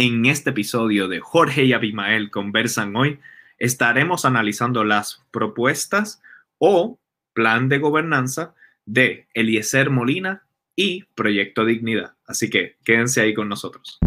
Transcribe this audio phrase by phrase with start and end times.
[0.00, 3.18] En este episodio de Jorge y Abimael conversan hoy,
[3.58, 6.22] estaremos analizando las propuestas
[6.58, 7.00] o
[7.32, 8.54] plan de gobernanza
[8.86, 10.44] de Eliezer Molina
[10.76, 12.14] y Proyecto Dignidad.
[12.24, 13.98] Así que quédense ahí con nosotros.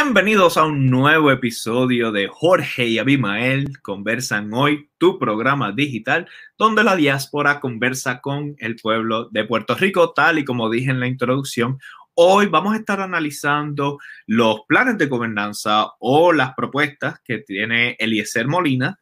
[0.00, 6.84] Bienvenidos a un nuevo episodio de Jorge y Abimael Conversan Hoy, tu programa digital, donde
[6.84, 11.08] la diáspora conversa con el pueblo de Puerto Rico, tal y como dije en la
[11.08, 11.80] introducción.
[12.14, 13.98] Hoy vamos a estar analizando
[14.28, 19.00] los planes de gobernanza o las propuestas que tiene Eliezer Molina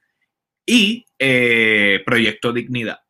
[0.65, 3.01] y eh, Proyecto Dignidad.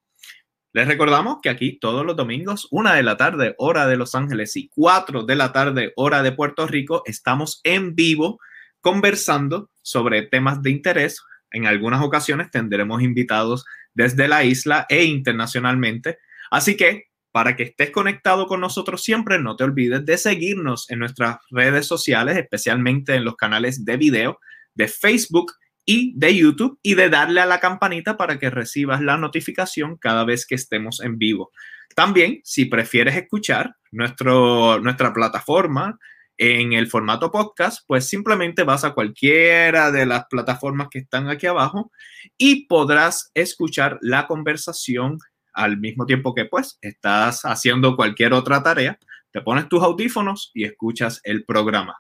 [0.77, 4.57] Les recordamos que aquí todos los domingos, una de la tarde, hora de Los Ángeles
[4.57, 8.41] y cuatro de la tarde, hora de Puerto Rico, estamos en vivo
[8.83, 11.23] conversando sobre temas de interés.
[11.51, 16.19] En algunas ocasiones tendremos invitados desde la isla e internacionalmente.
[16.51, 20.99] Así que para que estés conectado con nosotros siempre, no te olvides de seguirnos en
[20.99, 24.41] nuestras redes sociales, especialmente en los canales de video
[24.75, 25.55] de Facebook
[25.87, 30.25] y de YouTube y de darle a la campanita para que recibas la notificación cada
[30.25, 31.53] vez que estemos en vivo.
[31.95, 35.99] También, si prefieres escuchar nuestro, nuestra plataforma
[36.37, 41.47] en el formato podcast, pues simplemente vas a cualquiera de las plataformas que están aquí
[41.47, 41.91] abajo
[42.37, 45.19] y podrás escuchar la conversación
[45.55, 48.99] al mismo tiempo que pues estás haciendo cualquier otra tarea.
[49.31, 51.97] Te pones tus audífonos y escuchas el programa.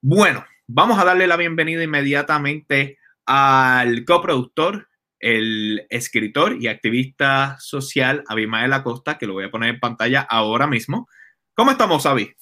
[0.00, 8.74] Bueno, Vamos a darle la bienvenida inmediatamente al coproductor, el escritor y activista social Abimael
[8.74, 11.08] Acosta, que lo voy a poner en pantalla ahora mismo.
[11.54, 12.34] ¿Cómo estamos, Avi?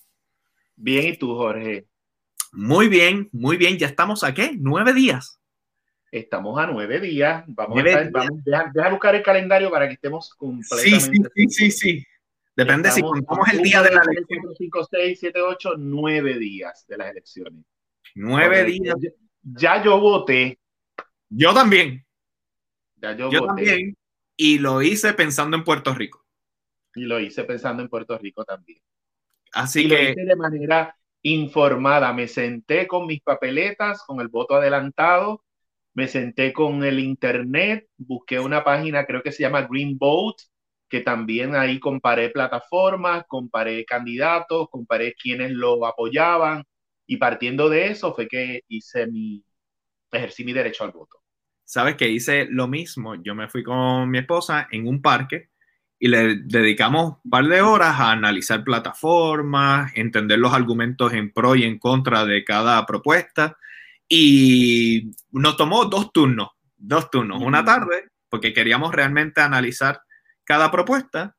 [0.75, 1.87] Bien, ¿y tú, Jorge?
[2.51, 3.79] Muy bien, muy bien.
[3.79, 4.57] Ya estamos a qué?
[4.59, 5.41] Nueve días.
[6.11, 7.45] Estamos a nueve días.
[7.47, 11.31] Vamos a estar, Vamos, deja, buscar el calendario para que estemos completamente.
[11.37, 12.07] Sí, sí, sí, sí.
[12.57, 14.53] Depende si contamos el día de la elección.
[14.59, 17.65] 5, 6, 7, 8, nueve días de las elecciones.
[18.17, 18.97] Nueve días.
[19.43, 20.59] Ya yo voté.
[21.29, 22.05] Yo también.
[22.97, 23.95] Ya yo, yo también.
[24.39, 26.25] Y lo hice pensando en Puerto Rico.
[26.95, 28.81] Y lo hice pensando en Puerto Rico también.
[29.53, 30.03] Así y que.
[30.03, 32.15] Lo hice de manera informada.
[32.15, 35.45] Me senté con mis papeletas, con el voto adelantado.
[35.93, 37.87] Me senté con el internet.
[37.99, 40.43] Busqué una página, creo que se llama Green Vote,
[40.89, 46.65] que también ahí comparé plataformas, comparé candidatos, comparé quienes lo apoyaban
[47.07, 49.45] y partiendo de eso fue que hice mi,
[50.11, 51.19] ejercí mi derecho al voto.
[51.65, 53.15] Sabes que hice lo mismo.
[53.23, 55.51] Yo me fui con mi esposa en un parque
[55.99, 61.57] y le dedicamos un par de horas a analizar plataformas, entender los argumentos en pro
[61.57, 63.57] y en contra de cada propuesta.
[64.09, 70.01] Y nos tomó dos turnos, dos turnos, una tarde, porque queríamos realmente analizar
[70.45, 71.37] cada propuesta,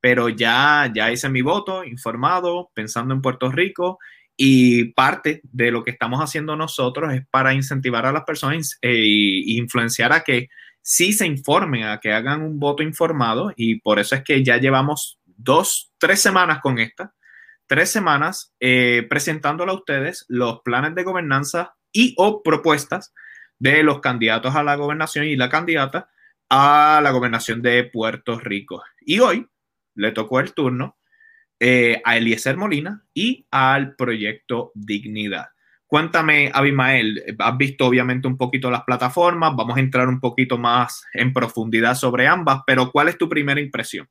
[0.00, 3.98] pero ya, ya hice mi voto informado, pensando en Puerto Rico
[4.36, 8.94] y parte de lo que estamos haciendo nosotros es para incentivar a las personas e
[9.46, 10.48] influenciar a que
[10.82, 13.52] sí se informen, a que hagan un voto informado.
[13.56, 17.14] Y por eso es que ya llevamos dos, tres semanas con esta,
[17.66, 23.14] tres semanas eh, presentándole a ustedes los planes de gobernanza y o propuestas
[23.58, 26.10] de los candidatos a la gobernación y la candidata
[26.48, 28.82] a la gobernación de Puerto Rico.
[29.00, 29.48] Y hoy
[29.94, 30.95] le tocó el turno
[31.58, 35.46] eh, a Eliezer Molina y al proyecto Dignidad.
[35.86, 41.04] Cuéntame, Abimael, has visto obviamente un poquito las plataformas, vamos a entrar un poquito más
[41.12, 44.08] en profundidad sobre ambas, pero ¿cuál es tu primera impresión?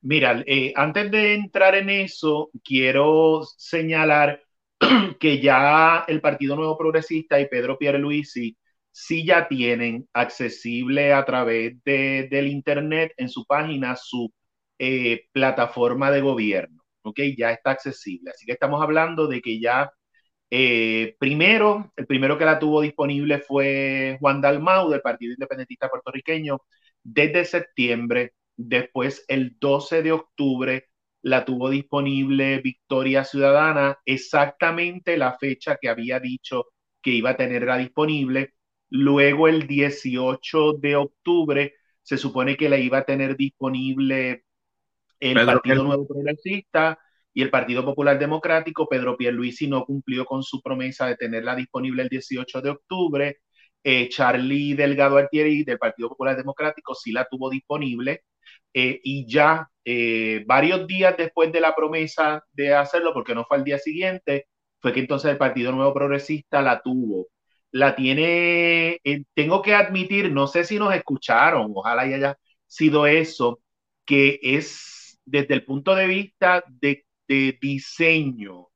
[0.00, 4.42] Mira, eh, antes de entrar en eso, quiero señalar
[5.20, 8.56] que ya el Partido Nuevo Progresista y Pedro Pierluisi
[8.90, 14.32] sí ya tienen accesible a través de, del Internet en su página su
[14.84, 17.20] eh, plataforma de gobierno, ¿ok?
[17.38, 18.30] Ya está accesible.
[18.30, 19.90] Así que estamos hablando de que ya
[20.50, 26.60] eh, primero, el primero que la tuvo disponible fue Juan Dalmau del Partido Independentista Puertorriqueño
[27.02, 28.34] desde septiembre.
[28.56, 30.88] Después, el 12 de octubre,
[31.22, 36.66] la tuvo disponible Victoria Ciudadana, exactamente la fecha que había dicho
[37.02, 38.54] que iba a tenerla disponible.
[38.90, 44.44] Luego, el 18 de octubre, se supone que la iba a tener disponible
[45.32, 46.98] el Partido Nuevo Progresista
[47.32, 52.02] y el Partido Popular Democrático, Pedro Pierluisi no cumplió con su promesa de tenerla disponible
[52.02, 53.38] el 18 de octubre.
[53.82, 58.22] Eh, Charlie Delgado Altieri del Partido Popular Democrático sí la tuvo disponible.
[58.72, 63.56] Eh, y ya eh, varios días después de la promesa de hacerlo, porque no fue
[63.58, 64.46] al día siguiente,
[64.80, 67.28] fue que entonces el Partido Nuevo Progresista la tuvo.
[67.72, 69.00] La tiene,
[69.34, 72.38] tengo que admitir, no sé si nos escucharon, ojalá haya
[72.68, 73.60] sido eso,
[74.04, 74.93] que es
[75.24, 78.68] desde el punto de vista de, de diseño,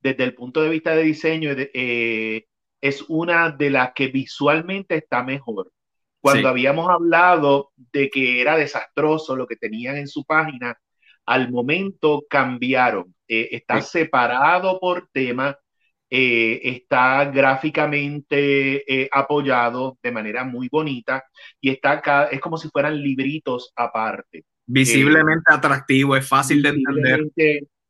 [0.00, 2.44] desde el punto de vista de diseño, eh,
[2.80, 5.72] es una de las que visualmente está mejor.
[6.20, 10.76] Cuando habíamos hablado de que era desastroso lo que tenían en su página,
[11.24, 13.14] al momento cambiaron.
[13.28, 15.56] Eh, está separado por tema,
[16.10, 21.24] eh, está gráficamente apoyado de manera muy bonita
[21.60, 24.44] y está acá, es como si fueran libritos aparte.
[24.66, 27.20] Visiblemente atractivo, es fácil de entender.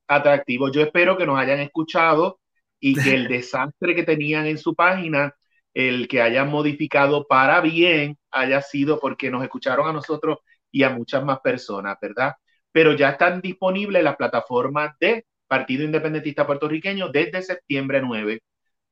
[0.06, 0.70] Atractivo.
[0.70, 2.38] Yo espero que nos hayan escuchado
[2.78, 5.34] y que el desastre que tenían en su página,
[5.74, 10.38] el que hayan modificado para bien, haya sido porque nos escucharon a nosotros
[10.70, 12.34] y a muchas más personas, ¿verdad?
[12.70, 18.40] Pero ya están disponibles las plataformas de Partido Independentista Puertorriqueño desde septiembre 9,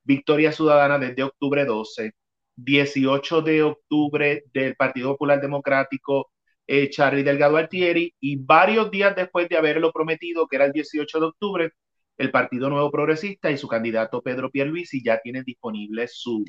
[0.05, 2.13] Victoria Ciudadana desde octubre 12,
[2.57, 6.31] 18 de octubre del Partido Popular Democrático
[6.67, 11.21] eh, Charlie Delgado Altieri, y varios días después de haberlo prometido, que era el 18
[11.21, 11.73] de octubre,
[12.17, 16.45] el Partido Nuevo Progresista y su candidato Pedro Pierluisi ya tienen disponible su,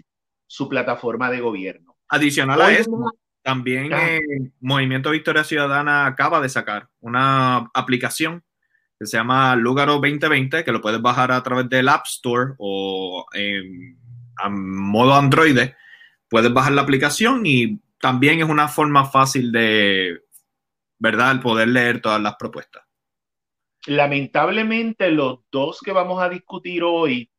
[0.48, 1.96] su plataforma de gobierno.
[2.08, 8.44] Adicional a eso, también el Movimiento Victoria Ciudadana acaba de sacar una aplicación
[9.00, 13.26] que se llama Lugaro 2020, que lo puedes bajar a través del App Store o
[13.34, 14.00] en,
[14.38, 15.58] a modo Android.
[16.30, 20.22] Puedes bajar la aplicación y también es una forma fácil de,
[21.00, 22.84] ¿verdad?, poder leer todas las propuestas.
[23.88, 27.30] Lamentablemente, los dos que vamos a discutir hoy,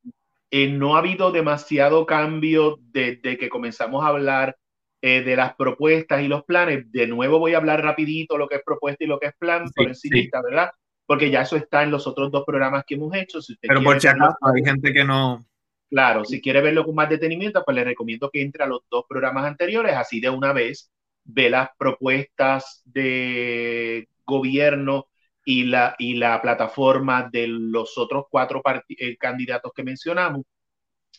[0.51, 4.57] eh, no ha habido demasiado cambio desde que comenzamos a hablar
[5.03, 6.91] eh, de las propuestas y los planes.
[6.93, 9.65] De nuevo voy a hablar rapidito lo que es propuesta y lo que es plan
[9.75, 10.71] por encima, ¿verdad?
[11.05, 13.41] Porque ya eso está en los otros dos programas que hemos hecho.
[13.61, 15.45] Pero por si acaso hay gente que no,
[15.89, 19.05] Claro, si quiere verlo con más detenimiento, pues le recomiendo que entre a los dos
[19.09, 20.91] programas anteriores, así de una vez
[21.25, 25.07] ve las propuestas de gobierno
[25.45, 30.43] y la, y la plataforma de los otros cuatro eh, candidatos que mencionamos.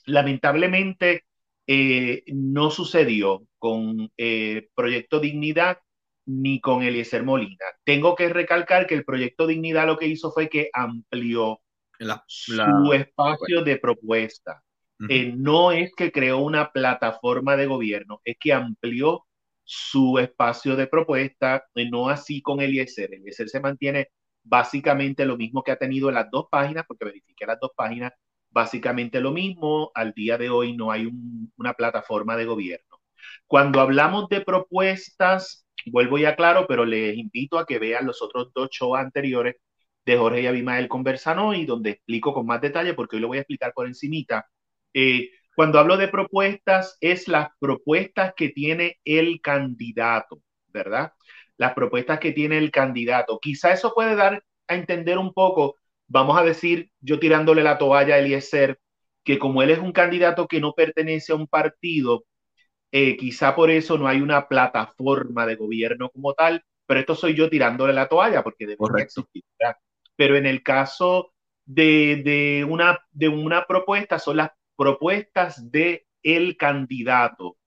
[0.06, 1.24] Lamentablemente,
[1.68, 5.80] eh, no sucedió con eh, Proyecto Dignidad
[6.26, 7.66] ni con Eliezer Molina.
[7.86, 11.62] Tengo que recalcar que el Proyecto Dignidad lo que hizo fue que amplió
[12.28, 14.64] su espacio de propuesta.
[15.10, 19.26] Eh, no es que creó una plataforma de gobierno, es que amplió
[19.64, 23.14] su espacio de propuesta, eh, no así con Eliezer.
[23.14, 24.08] Eliezer se mantiene
[24.44, 28.12] básicamente lo mismo que ha tenido en las dos páginas, porque verifiqué las dos páginas,
[28.50, 29.92] básicamente lo mismo.
[29.94, 31.12] Al día de hoy no hay
[31.58, 33.00] una plataforma de gobierno.
[33.46, 38.52] Cuando hablamos de propuestas, vuelvo ya claro, pero les invito a que vean los otros
[38.54, 39.58] dos shows anteriores
[40.08, 43.38] de Jorge y Abimael conversan hoy, donde explico con más detalle, porque hoy lo voy
[43.40, 44.48] a explicar por encimita.
[44.94, 51.12] Eh, cuando hablo de propuestas, es las propuestas que tiene el candidato, ¿verdad?
[51.58, 53.38] Las propuestas que tiene el candidato.
[53.42, 55.76] Quizá eso puede dar a entender un poco,
[56.08, 58.80] vamos a decir, yo tirándole la toalla a Eliezer,
[59.26, 62.24] que como él es un candidato que no pertenece a un partido,
[62.92, 67.36] eh, quizá por eso no hay una plataforma de gobierno como tal, pero esto soy
[67.36, 69.44] yo tirándole la toalla porque debería existir.
[69.60, 69.78] ¿verdad?
[70.18, 71.32] Pero en el caso
[71.66, 77.58] de, una, de una propuesta son las propuestas de el candidato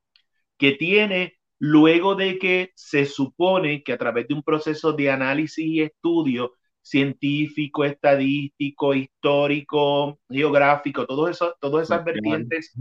[0.58, 5.64] que tiene luego de que se supone que a través de un proceso de análisis
[5.64, 6.52] y estudio
[6.82, 12.74] científico, estadístico, histórico, geográfico, todo eso, todas esas vertientes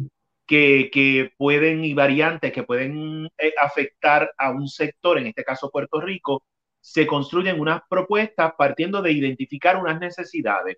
[0.47, 5.69] que, que, pueden y variantes que pueden eh, afectar a un sector, en este caso
[5.69, 6.43] Puerto Rico,
[6.81, 10.77] se construyen unas propuestas partiendo de identificar unas necesidades.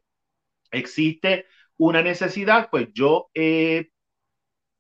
[0.71, 1.45] Existe
[1.77, 3.89] una necesidad, pues yo, eh,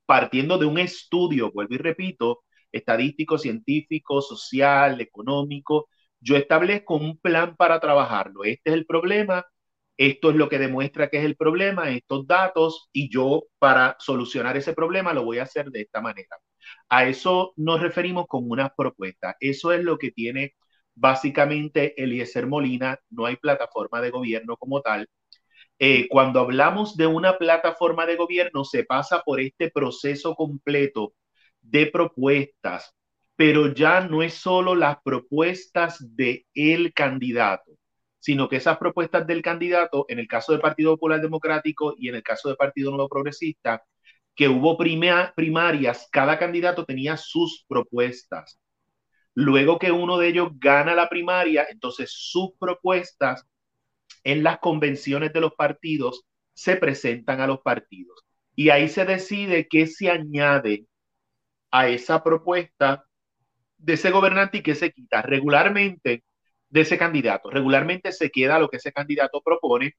[0.05, 7.55] partiendo de un estudio, vuelvo y repito, estadístico, científico, social, económico, yo establezco un plan
[7.55, 8.43] para trabajarlo.
[8.43, 9.45] Este es el problema,
[9.97, 14.57] esto es lo que demuestra que es el problema, estos datos, y yo para solucionar
[14.57, 16.37] ese problema lo voy a hacer de esta manera.
[16.89, 19.35] A eso nos referimos con una propuesta.
[19.39, 20.55] Eso es lo que tiene
[20.95, 25.07] básicamente Eliezer Molina, no hay plataforma de gobierno como tal.
[25.79, 31.13] Eh, cuando hablamos de una plataforma de gobierno, se pasa por este proceso completo
[31.61, 32.95] de propuestas,
[33.35, 37.71] pero ya no es solo las propuestas de el candidato,
[38.19, 42.15] sino que esas propuestas del candidato, en el caso del Partido Popular Democrático y en
[42.15, 43.83] el caso del Partido Nuevo Progresista,
[44.35, 48.59] que hubo primarias, cada candidato tenía sus propuestas.
[49.33, 53.45] Luego que uno de ellos gana la primaria, entonces sus propuestas
[54.23, 58.23] en las convenciones de los partidos se presentan a los partidos.
[58.55, 60.85] Y ahí se decide qué se añade
[61.71, 63.05] a esa propuesta
[63.77, 65.21] de ese gobernante y qué se quita.
[65.21, 66.23] Regularmente
[66.69, 69.95] de ese candidato, regularmente se queda lo que ese candidato propone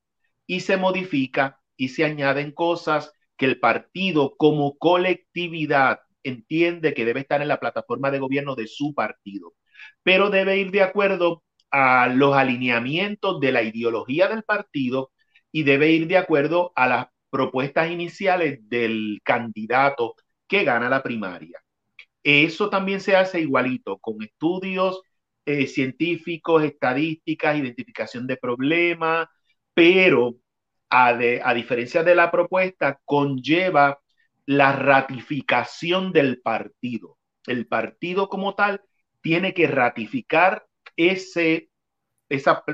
[0.46, 7.20] y se modifica y se añaden cosas que el partido como colectividad entiende que debe
[7.20, 9.54] estar en la plataforma de gobierno de su partido,
[10.02, 15.10] pero debe ir de acuerdo a los alineamientos de la ideología del partido
[15.50, 20.14] y debe ir de acuerdo a las propuestas iniciales del candidato
[20.46, 21.60] que gana la primaria.
[22.22, 25.02] Eso también se hace igualito, con estudios
[25.44, 29.28] eh, científicos, estadísticas, identificación de problemas,
[29.74, 30.36] pero
[30.90, 34.00] a, a diferencia de la propuesta, conlleva
[34.56, 37.18] la ratificación del partido.
[37.46, 38.82] El partido como tal
[39.20, 40.66] tiene que ratificar
[40.96, 41.70] ese,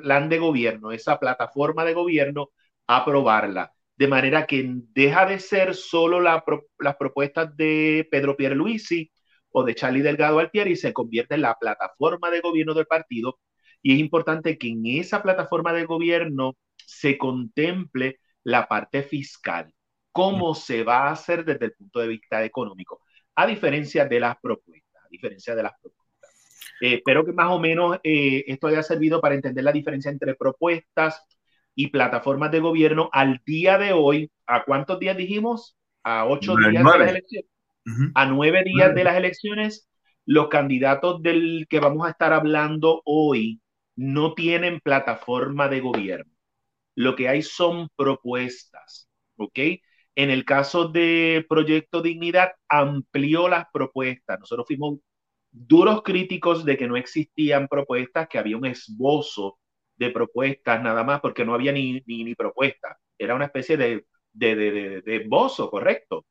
[0.03, 2.51] plan de gobierno, esa plataforma de gobierno,
[2.87, 3.73] aprobarla.
[3.97, 6.45] De manera que deja de ser solo la,
[6.79, 9.11] las propuestas de Pedro Pierluisi
[9.51, 13.39] o de Charlie Delgado Altieri y se convierte en la plataforma de gobierno del partido.
[13.83, 19.73] Y es importante que en esa plataforma de gobierno se contemple la parte fiscal,
[20.19, 23.03] cómo se va a hacer desde el punto de vista económico,
[23.37, 26.35] a diferencia de las propuestas, a diferencia de las propuestas.
[26.81, 30.35] Eh, espero que más o menos eh, esto haya servido para entender la diferencia entre
[30.35, 31.23] propuestas
[31.73, 34.29] y plataformas de gobierno al día de hoy.
[34.45, 35.77] ¿A cuántos días dijimos?
[36.03, 37.51] A ocho días de las elecciones.
[38.17, 39.89] A nueve días de las elecciones,
[40.27, 43.61] los candidatos del que vamos a estar hablando hoy
[43.95, 46.33] no tienen plataforma de gobierno
[46.99, 49.57] lo que hay son propuestas, ¿ok?
[50.19, 54.41] En el caso de Proyecto Dignidad, amplió las propuestas.
[54.41, 54.99] Nosotros fuimos
[55.53, 59.61] duros críticos de que no existían propuestas, que había un esbozo
[59.97, 62.99] de propuestas nada más, porque no había ni, ni, propuesta.
[63.17, 66.27] Era una especie de, de, de, de esbozo, correcto.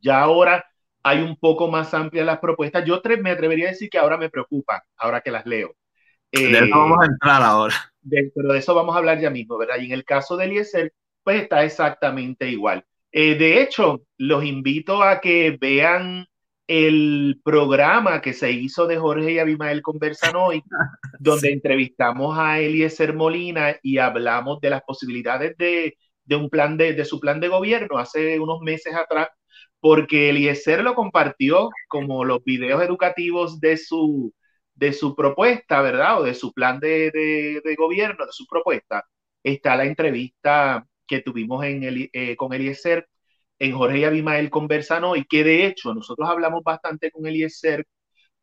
[0.00, 0.64] Ya ahora
[1.02, 2.84] hay un poco más amplias las propuestas.
[2.84, 5.74] Yo me atrevería a decir que ahora me preocupan, ahora que las leo.
[6.30, 7.74] de eso vamos a entrar ahora
[8.08, 9.78] pero de eso vamos a hablar ya mismo, ¿verdad?
[9.80, 10.92] Y en el caso de Eliezer,
[11.26, 12.84] pues está exactamente igual.
[13.10, 16.26] Eh, de hecho, los invito a que vean
[16.68, 20.62] el programa que se hizo de Jorge y Abimael Conversan hoy,
[21.18, 26.92] donde entrevistamos a Eliezer Molina y hablamos de las posibilidades de, de un plan de,
[26.94, 29.28] de, su plan de gobierno hace unos meses atrás,
[29.80, 34.32] porque Eliezer lo compartió como los videos educativos de su,
[34.76, 36.20] de su propuesta, ¿verdad?
[36.20, 37.10] O de su plan de,
[37.64, 39.04] de, gobierno, de su propuesta,
[39.42, 43.08] está la entrevista que tuvimos en el, eh, con Eliezer
[43.58, 47.86] en Jorge y Abimael conversan hoy, que de hecho nosotros hablamos bastante con Eliezer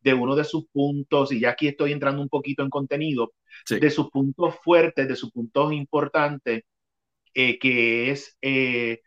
[0.01, 3.34] de uno de sus puntos, y ya aquí estoy entrando un poquito en contenido,
[3.70, 6.63] de sus puntos fuertes, de sus puntos importantes,
[7.34, 9.01] eh, que es eh,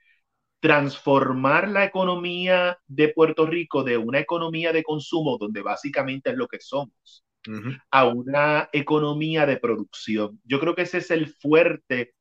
[0.60, 6.48] transformar la economía de Puerto Rico de una economía de consumo, donde básicamente es lo
[6.48, 7.24] que somos,
[7.90, 10.40] a una economía de producción.
[10.44, 12.15] Yo creo que ese es el fuerte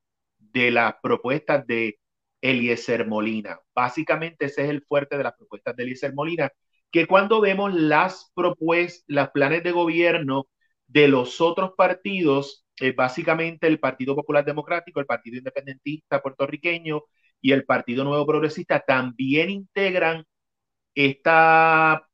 [0.56, 2.00] de las propuestas de
[2.42, 3.60] Eliezer Molina.
[3.76, 6.50] Básicamente ese es el fuerte de las propuestas de Eliezer Molina,
[6.92, 10.48] que cuando vemos las propuestas, los planes de gobierno
[10.88, 17.02] de los otros partidos, básicamente el Partido Popular Democrático, el Partido Independentista puertorriqueño,
[17.42, 20.24] y el Partido Nuevo Progresista también integran
[20.96, 22.08] esta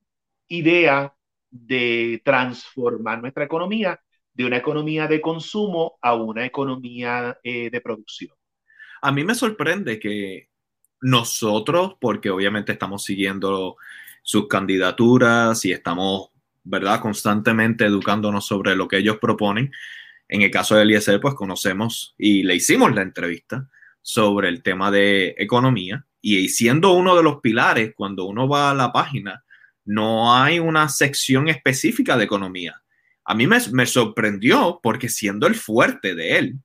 [0.48, 1.14] idea
[1.52, 4.00] de transformar nuestra economía
[4.42, 8.32] de una economía de consumo a una economía eh, de producción.
[9.02, 10.50] A mí me sorprende que
[11.02, 13.78] nosotros, porque obviamente estamos siguiendo
[14.24, 16.30] sus candidaturas y estamos,
[16.64, 19.72] ¿verdad?, constantemente educándonos sobre lo que ellos proponen.
[20.28, 23.70] En el caso de Eliezer, pues conocemos y le hicimos la entrevista
[24.02, 28.76] sobre el tema de economía y siendo uno de los pilares, cuando uno va a
[28.76, 29.44] la página,
[29.86, 32.82] no hay una sección específica de economía.
[33.32, 36.60] A mí me, sorprendió porque siendo el fuerte de él,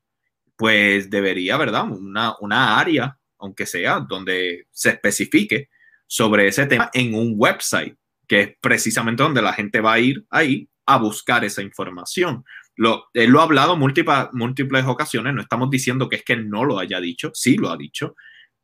[0.56, 1.84] pues debería, ¿verdad?
[1.88, 5.68] Una, área, aunque sea, donde se especifique
[6.08, 7.96] sobre ese tema en un website,
[8.26, 12.44] que es precisamente donde la gente va a ir ahí a buscar esa información.
[12.74, 16.64] Lo, él lo ha hablado múltiples, múltiples ocasiones, no estamos diciendo que es que no
[16.64, 18.16] lo haya dicho, sí lo ha dicho,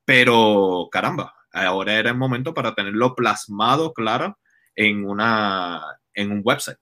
[0.05, 4.41] pero caramba, ahora era el momento para tenerlo plasmado, claro,
[4.75, 5.81] en, una,
[6.15, 6.82] en un website.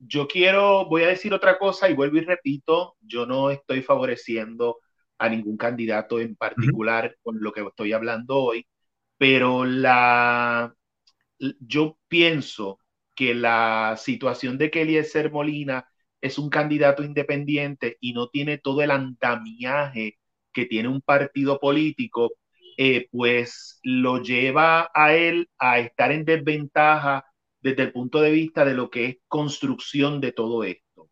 [0.00, 4.78] Yo quiero, voy a decir otra cosa y vuelvo y repito, yo no estoy favoreciendo
[5.18, 8.66] a ningún candidato en particular con lo que estoy hablando hoy,
[9.18, 10.74] pero la,
[11.60, 12.78] yo pienso
[13.14, 15.86] que la situación de que Eliezer Molina
[16.22, 20.18] es un candidato independiente y no tiene todo el andamiaje
[20.52, 22.32] que tiene un partido político,
[22.78, 27.24] eh, pues lo lleva a él a estar en desventaja
[27.60, 31.10] desde el punto de vista de lo que es construcción de todo esto.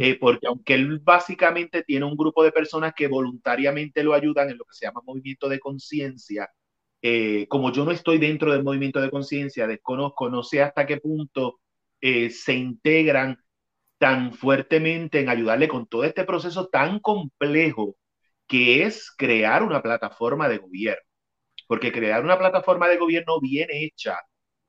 [0.00, 4.58] Eh, porque aunque él básicamente tiene un grupo de personas que voluntariamente lo ayudan en
[4.58, 6.48] lo que se llama movimiento de conciencia,
[7.02, 10.96] eh, como yo no estoy dentro del movimiento de conciencia, desconozco, no sé hasta qué
[10.98, 11.60] punto
[12.00, 13.38] se integran
[13.98, 17.96] tan fuertemente en ayudarle con todo este proceso tan complejo
[18.46, 21.02] que es crear una plataforma de gobierno.
[21.68, 24.18] Porque crear una plataforma de gobierno bien hecha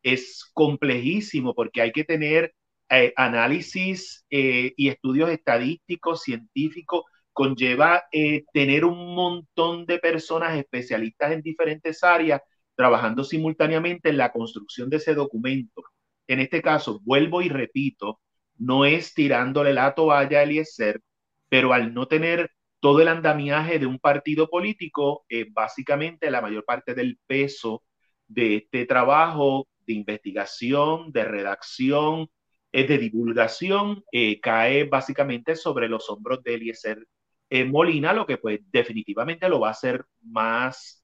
[0.04, 2.54] es complejísimo porque hay que tener
[2.90, 7.04] eh, análisis eh, y estudios estadísticos, científicos,
[7.34, 12.42] conlleva eh, tener un montón de personas especialistas en diferentes áreas
[12.76, 15.84] trabajando simultáneamente en la construcción de ese documento.
[16.28, 18.20] En este caso, vuelvo y repito,
[18.58, 21.02] no es tirándole la toalla a Eliezer,
[21.50, 26.66] pero al no tener todo el andamiaje de un partido político, eh, básicamente la mayor
[26.66, 27.84] parte del peso
[28.28, 32.30] de este trabajo de investigación, de redacción,
[32.72, 37.08] eh, de divulgación, eh, cae básicamente sobre los hombros de Eliezer
[37.68, 41.04] Molina, lo que pues definitivamente lo va a hacer más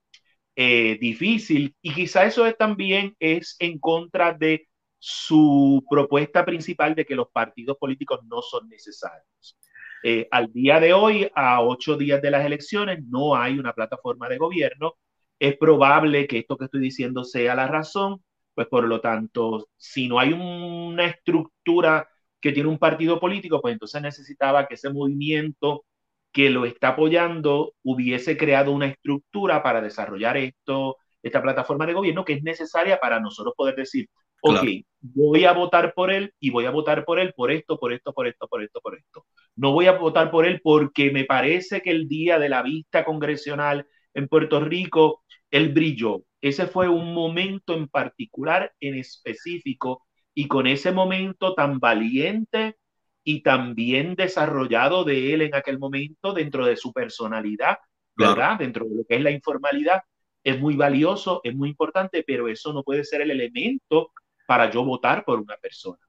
[0.56, 1.76] difícil.
[1.82, 4.68] Y quizá eso es, también es en contra de
[4.98, 9.58] su propuesta principal de que los partidos políticos no son necesarios.
[10.04, 14.30] Eh, al día de hoy, a ocho días de las elecciones, no hay una plataforma
[14.30, 14.96] de gobierno.
[15.40, 18.24] Es probable que esto que estoy diciendo sea la razón,
[18.58, 22.10] pues por lo tanto, si no hay una estructura
[22.42, 25.86] que tiene un partido político, pues entonces necesitaba que ese movimiento
[26.32, 32.26] que lo está apoyando hubiese creado una estructura para desarrollar esto, esta plataforma de gobierno
[32.26, 34.10] que es necesaria para nosotros poder decir,
[34.42, 34.64] ok,
[35.02, 38.12] voy a votar por él y voy a votar por él por esto, por esto,
[38.12, 39.28] por esto, por esto, por esto.
[39.56, 43.06] No voy a votar por él porque me parece que el día de la vista
[43.06, 46.24] congresional en Puerto Rico, él brilló.
[46.42, 52.78] Ese fue un momento en particular, en específico, y con ese momento tan valiente
[53.24, 57.78] y tan bien desarrollado de él en aquel momento dentro de su personalidad,
[58.16, 58.58] ¿verdad?
[58.58, 60.04] Dentro de lo que es la informalidad,
[60.44, 64.12] es muy valioso, es muy importante, pero eso no puede ser el elemento
[64.48, 66.00] para yo votar por una persona.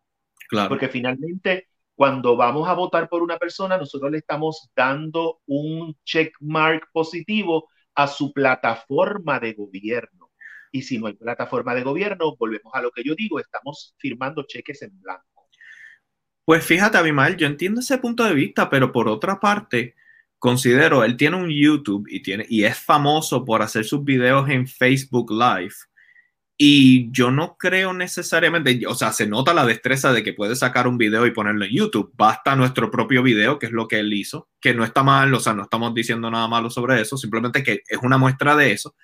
[0.48, 0.68] Claro.
[0.68, 6.36] Porque finalmente, cuando vamos a votar por una persona, nosotros le estamos dando un check
[6.40, 7.68] mark positivo
[7.98, 10.30] a su plataforma de gobierno.
[10.70, 14.44] Y si no hay plataforma de gobierno, volvemos a lo que yo digo, estamos firmando
[14.46, 15.48] cheques en blanco.
[16.44, 19.96] Pues fíjate, Abimael, yo entiendo ese punto de vista, pero por otra parte,
[20.38, 24.68] considero, él tiene un YouTube y, tiene, y es famoso por hacer sus videos en
[24.68, 25.74] Facebook Live.
[26.60, 30.88] Y yo no creo necesariamente, o sea, se nota la destreza de que puede sacar
[30.88, 32.12] un video y ponerlo en YouTube.
[32.16, 35.38] Basta nuestro propio video, que es lo que él hizo, que no está mal, o
[35.38, 38.96] sea, no estamos diciendo nada malo sobre eso, simplemente que es una muestra de eso.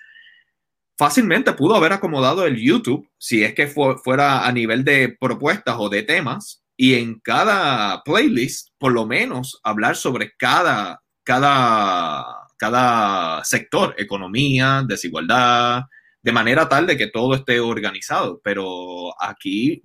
[0.98, 5.88] Fácilmente pudo haber acomodado el YouTube, si es que fuera a nivel de propuestas o
[5.88, 13.94] de temas, y en cada playlist, por lo menos, hablar sobre cada, cada, cada sector,
[13.96, 15.84] economía, desigualdad,
[16.24, 18.40] de manera tal de que todo esté organizado.
[18.42, 19.82] Pero aquí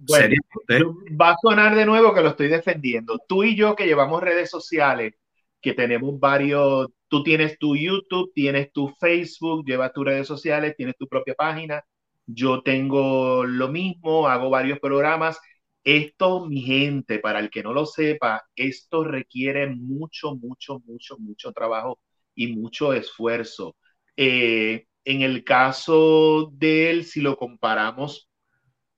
[1.19, 3.19] va a sonar de nuevo que lo estoy defendiendo.
[3.27, 5.15] Tú y yo que llevamos redes sociales,
[5.61, 10.95] que tenemos varios, tú tienes tu YouTube, tienes tu Facebook, llevas tus redes sociales, tienes
[10.97, 11.83] tu propia página.
[12.25, 15.37] Yo tengo lo mismo, hago varios programas.
[15.83, 21.51] Esto, mi gente, para el que no lo sepa, esto requiere mucho, mucho, mucho, mucho
[21.51, 21.99] trabajo
[22.33, 23.75] y mucho esfuerzo.
[24.15, 28.29] Eh, en el caso de él, si lo comparamos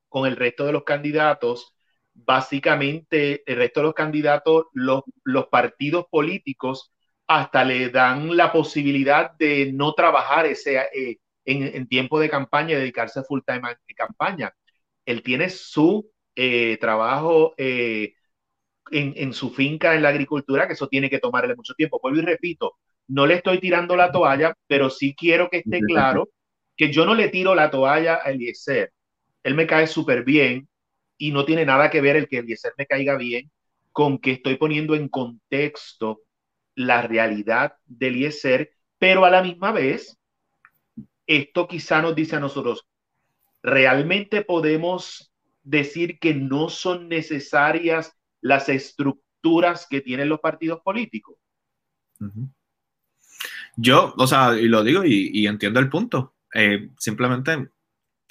[0.09, 1.73] con el resto de los candidatos,
[2.13, 5.03] básicamente el resto de los candidatos, los,
[5.49, 6.91] partidos políticos
[7.27, 12.79] hasta le dan la posibilidad de no trabajar ese, eh, en, tiempo de campaña y
[12.79, 14.53] dedicarse full time a campaña.
[15.05, 18.13] Él tiene su eh, trabajo eh,
[18.91, 21.99] en, en, su finca en la agricultura, que eso tiene que tomarle mucho tiempo.
[22.01, 22.77] Vuelvo y repito,
[23.11, 26.29] no le estoy tirando la toalla, pero sí quiero que esté claro
[26.77, 28.93] que yo no le tiro la toalla a Eliezer.
[29.43, 30.69] Él me cae súper bien
[31.17, 33.51] y no tiene nada que ver el que Eliezer me caiga bien
[33.91, 36.21] con que estoy poniendo en contexto
[36.73, 40.17] la realidad de Eliezer, pero a la misma vez,
[41.27, 42.87] esto quizá nos dice a nosotros,
[43.61, 51.35] ¿realmente podemos decir que no son necesarias las estructuras que tienen los partidos políticos?
[53.75, 57.69] Yo, o sea, y lo digo y, entiendo el punto, eh, simplemente,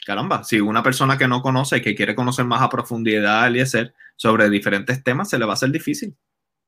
[0.04, 3.46] caramba, si una persona que no conoce y que quiere conocer más a profundidad a
[3.48, 6.14] Eliezer sobre diferentes temas, se le va a hacer difícil.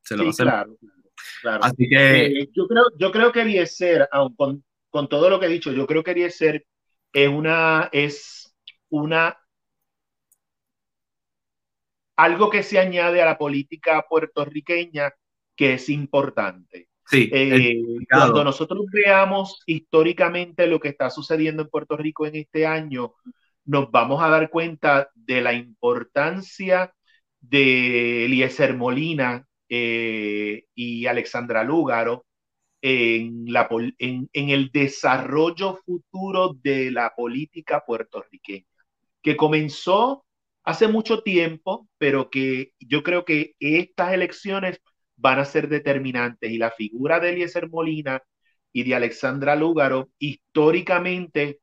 [0.01, 0.45] Se le va a hacer...
[0.45, 0.77] Claro,
[1.41, 1.63] claro.
[1.63, 2.25] Así que...
[2.25, 5.85] Eh, yo, creo, yo creo que Eliezer, con, con todo lo que he dicho, yo
[5.85, 6.65] creo que Eliezer
[7.13, 8.55] es una, es
[8.89, 9.37] una
[12.15, 15.13] algo que se añade a la política puertorriqueña
[15.55, 16.89] que es importante.
[17.05, 22.65] Sí, eh, cuando nosotros veamos históricamente lo que está sucediendo en Puerto Rico en este
[22.65, 23.13] año,
[23.65, 26.93] nos vamos a dar cuenta de la importancia
[27.39, 32.25] de Eliezer Molina eh, y Alexandra Lúgaro
[32.81, 38.65] en, la, en, en el desarrollo futuro de la política puertorriqueña,
[39.21, 40.25] que comenzó
[40.63, 44.79] hace mucho tiempo, pero que yo creo que estas elecciones
[45.23, 48.21] van a ser determinantes y la figura de Eliezer Molina
[48.73, 51.61] y de Alexandra Lúgaro históricamente,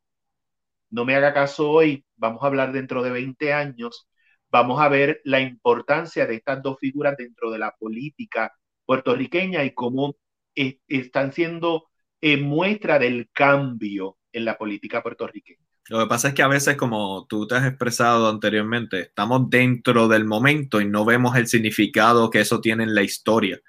[0.90, 4.08] no me haga caso hoy, vamos a hablar dentro de 20 años,
[4.50, 8.50] vamos a ver la importancia de estas dos figuras dentro de la política
[8.86, 10.16] puertorriqueña y cómo
[10.54, 11.88] están siendo
[12.22, 15.69] eh, muestra del cambio en la política puertorriqueña.
[15.90, 20.06] Lo que pasa es que a veces, como tú te has expresado anteriormente, estamos dentro
[20.06, 23.60] del momento y no vemos el significado que eso tiene en la historia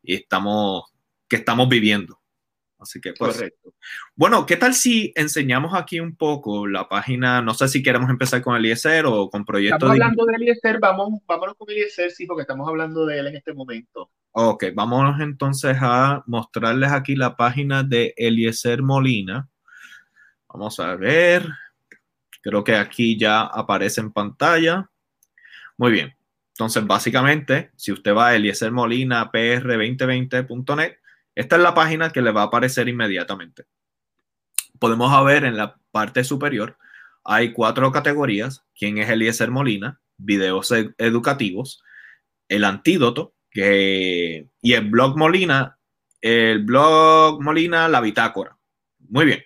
[0.00, 0.84] y estamos,
[1.28, 2.20] que estamos viviendo.
[2.78, 3.74] Así que, pues, Correcto.
[4.14, 7.42] Bueno, ¿qué tal si enseñamos aquí un poco la página?
[7.42, 9.78] No sé si queremos empezar con Eliezer o con proyectos.
[9.78, 13.34] Estamos hablando de Eliezer, vamos, vámonos con Eliezer, sí, porque estamos hablando de él en
[13.34, 14.12] este momento.
[14.30, 19.48] Ok, vámonos entonces a mostrarles aquí la página de Eliezer Molina.
[20.46, 21.48] Vamos a ver.
[22.44, 24.90] Creo que aquí ya aparece en pantalla.
[25.78, 26.14] Muy bien.
[26.50, 30.98] Entonces, básicamente, si usted va a Eliezer Molina pr2020.net,
[31.34, 33.64] esta es la página que le va a aparecer inmediatamente.
[34.78, 36.76] Podemos ver en la parte superior,
[37.24, 38.62] hay cuatro categorías.
[38.78, 40.00] ¿Quién es Eliezer Molina?
[40.18, 41.82] Videos educativos,
[42.48, 45.78] el antídoto, que, y el blog Molina,
[46.20, 48.58] el blog Molina, la bitácora.
[48.98, 49.42] Muy bien.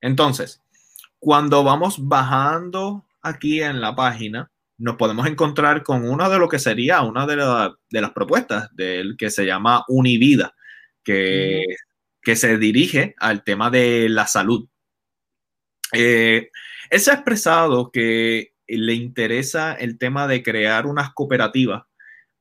[0.00, 0.62] Entonces,
[1.22, 6.58] cuando vamos bajando aquí en la página, nos podemos encontrar con una de lo que
[6.58, 7.36] sería una de,
[8.00, 10.52] las propuestas del que se llama Univida,
[11.04, 11.62] que,
[12.20, 14.66] que se dirige al tema de la salud.
[15.92, 16.50] Eh,
[16.90, 21.84] él se ha expresado que le interesa el tema de crear unas cooperativas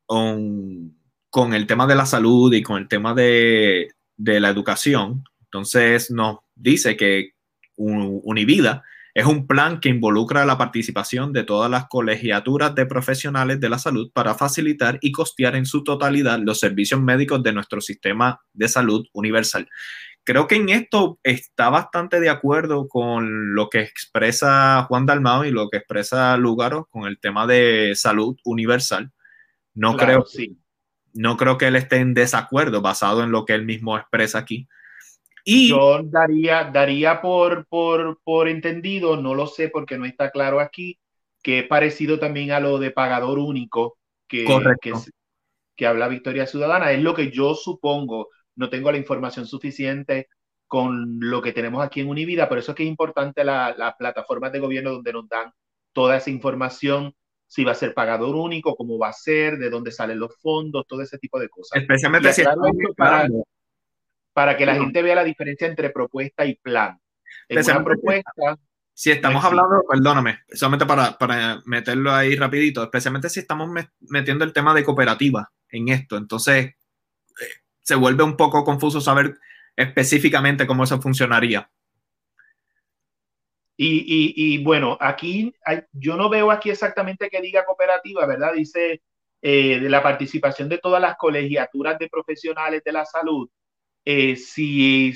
[0.08, 5.24] con, el tema de la salud y con el tema de, de la educación.
[5.44, 7.36] Entonces nos dice que
[7.82, 13.70] Univida es un plan que involucra la participación de todas las colegiaturas de profesionales de
[13.70, 18.42] la salud para facilitar y costear en su totalidad los servicios médicos de nuestro sistema
[18.54, 19.68] de salud universal.
[20.24, 25.52] Creo que en esto está bastante de acuerdo con lo que expresa Juan Dalmao y
[25.52, 29.12] lo que expresa Lugaro con el tema de salud universal.
[29.74, 30.58] No creo, sí.
[31.14, 34.68] no creo que él esté en desacuerdo basado en lo que él mismo expresa aquí.
[35.44, 40.60] Y yo daría, daría por, por, por entendido, no lo sé porque no está claro
[40.60, 41.00] aquí,
[41.42, 44.46] que es parecido también a lo de pagador único que,
[44.82, 44.94] que,
[45.76, 46.92] que, habla Victoria Ciudadana.
[46.92, 48.30] Es lo que yo supongo.
[48.56, 50.28] No tengo la información suficiente
[50.68, 53.98] con lo que tenemos aquí en Univida, por eso es que es importante las la
[53.98, 55.52] plataformas de gobierno donde nos dan
[55.92, 57.14] toda esa información,
[57.46, 60.86] si va a ser pagador único, cómo va a ser, de dónde salen los fondos,
[60.88, 61.82] todo ese tipo de cosas.
[61.82, 62.44] Especialmente si
[62.96, 63.28] para,
[64.34, 67.00] para que la gente vea la diferencia entre propuesta y plan.
[67.48, 68.32] En propuesta,
[68.94, 73.70] si estamos hablando, perdóname, solamente para, para, meterlo ahí rapidito, especialmente si estamos
[74.02, 76.76] metiendo el tema de cooperativa en esto, entonces eh,
[77.82, 79.38] se vuelve un poco confuso saber
[79.76, 81.70] específicamente cómo eso funcionaría.
[83.78, 85.56] Y, y, y bueno, aquí
[85.94, 88.54] yo no veo aquí exactamente que diga cooperativa, ¿verdad?
[88.54, 89.02] Dice
[89.42, 93.50] eh, de la participación de todas las colegiaturas de profesionales de la salud
[94.06, 95.14] eh, si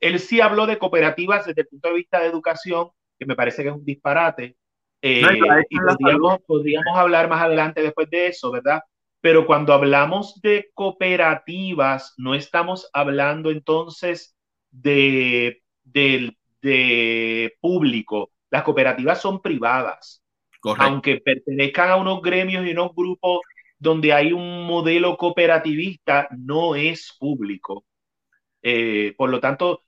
[0.00, 3.62] él sí habló de cooperativas desde el punto de vista de educación, que me parece
[3.62, 4.56] que es un disparate.
[5.02, 5.22] Eh,
[5.70, 8.80] y podríamos, podríamos hablar más adelante después de eso, ¿verdad?
[9.20, 14.36] Pero cuando hablamos de cooperativas, no estamos hablando entonces
[14.70, 18.30] de, de, de público.
[18.50, 20.22] Las cooperativas son privadas.
[20.78, 23.40] Aunque pertenezcan a unos gremios y unos grupos
[23.78, 27.84] donde hay un modelo cooperativista, no es público.
[28.68, 29.84] Eh, por lo tanto,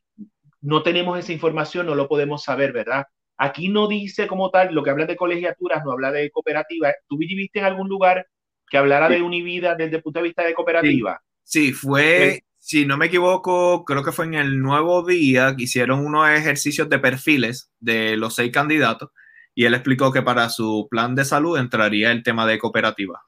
[0.60, 3.06] no tenemos esa información, no lo podemos saber, ¿verdad?
[3.36, 6.94] Aquí no dice como tal, lo que habla de colegiaturas, no habla de cooperativa.
[7.08, 8.28] ¿Tú viviste en algún lugar
[8.70, 11.20] que hablara de Univida desde el punto de vista de cooperativa?
[11.42, 16.06] Sí, fue, si no me equivoco, creo que fue en el nuevo día que hicieron
[16.06, 19.10] unos ejercicios de perfiles de los seis candidatos
[19.56, 23.22] y él explicó que para su plan de salud entraría el tema de cooperativa.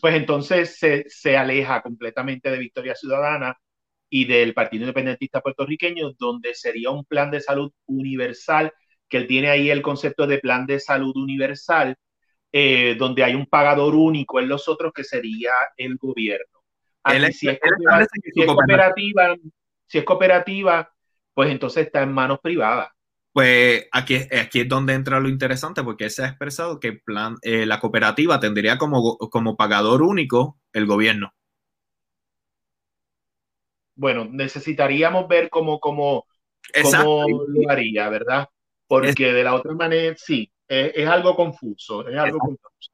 [0.00, 3.54] Pues entonces se, se aleja completamente de Victoria Ciudadana
[4.08, 8.72] y del Partido Independentista puertorriqueño, donde sería un plan de salud universal,
[9.08, 11.96] que él tiene ahí el concepto de plan de salud universal,
[12.52, 16.62] eh, donde hay un pagador único en los otros que sería el gobierno.
[17.32, 17.58] si, es
[18.46, 19.36] cooperativa,
[19.86, 20.92] si es cooperativa,
[21.34, 22.88] pues entonces está en manos privadas.
[23.32, 27.66] Pues aquí, aquí es donde entra lo interesante, porque se ha expresado que plan, eh,
[27.66, 31.34] la cooperativa tendría como, como pagador único el gobierno
[33.96, 36.26] bueno, necesitaríamos ver cómo, cómo,
[36.82, 38.48] cómo lo haría, ¿verdad?
[38.86, 42.92] Porque de la otra manera, sí, es, algo confuso, es algo confuso.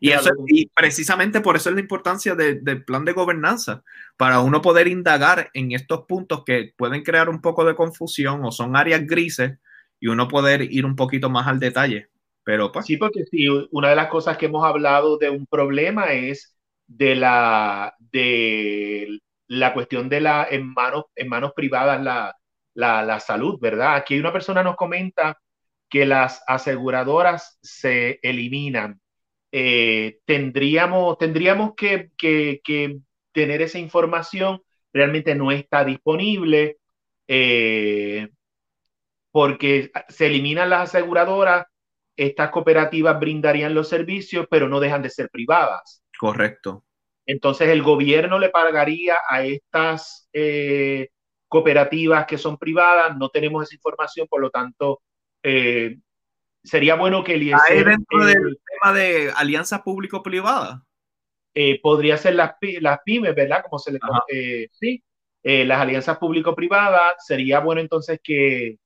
[0.00, 3.84] Y, eso, y precisamente por eso es la importancia del plan de gobernanza,
[4.16, 8.50] para uno poder indagar en estos puntos que pueden crear un poco de confusión o
[8.50, 9.58] son áreas grises
[10.00, 12.08] y uno poder ir un poquito más al detalle.
[12.42, 12.86] Pero pues.
[12.86, 16.56] Sí, porque sí, una de las cosas que hemos hablado de un problema es
[16.88, 19.20] de la, de
[19.52, 22.34] la cuestión de la en manos, en manos privadas la,
[22.74, 23.96] la, salud, ¿verdad?
[23.96, 25.38] Aquí una persona nos comenta
[25.90, 29.00] que las aseguradoras se eliminan.
[29.50, 32.10] Eh, tendríamos, tendríamos que,
[33.32, 36.78] tener esa información, realmente no está disponible,
[37.28, 38.28] eh,
[39.30, 41.66] porque se eliminan las aseguradoras,
[42.16, 46.02] estas cooperativas brindarían los servicios, pero no dejan de ser privadas.
[46.18, 46.84] Correcto.
[47.26, 51.08] Entonces el gobierno le pagaría a estas eh,
[51.48, 55.02] cooperativas que son privadas, no tenemos esa información, por lo tanto,
[55.42, 55.98] eh,
[56.62, 60.80] sería bueno que el ¿Hay dentro del tema de alianzas público-privadas?
[61.54, 63.62] Eh, podría ser las, las pymes, ¿verdad?
[63.68, 63.98] Como se le
[64.72, 65.02] sí,
[65.42, 68.78] las alianzas público-privadas, sería bueno entonces que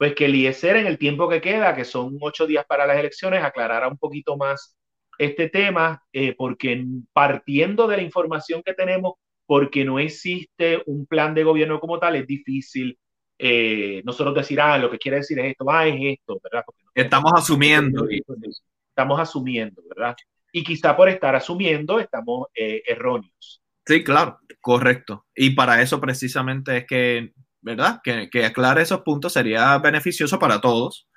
[0.00, 2.96] pues que el IESER en el tiempo que queda, que son ocho días para las
[2.96, 4.74] elecciones, aclarara un poquito más
[5.20, 11.34] este tema eh, porque partiendo de la información que tenemos, porque no existe un plan
[11.34, 12.98] de gobierno como tal, es difícil
[13.38, 16.64] eh, nosotros decir, ah, lo que quiere decir es esto, ah, es esto, ¿verdad?
[16.94, 18.08] estamos asumiendo.
[18.88, 20.16] Estamos asumiendo, ¿verdad?
[20.52, 23.62] Y quizá por estar asumiendo estamos eh, erróneos.
[23.84, 25.26] Sí, claro, correcto.
[25.34, 28.00] Y para eso precisamente es que, ¿verdad?
[28.02, 31.08] Que, que aclare esos puntos sería beneficioso para todos.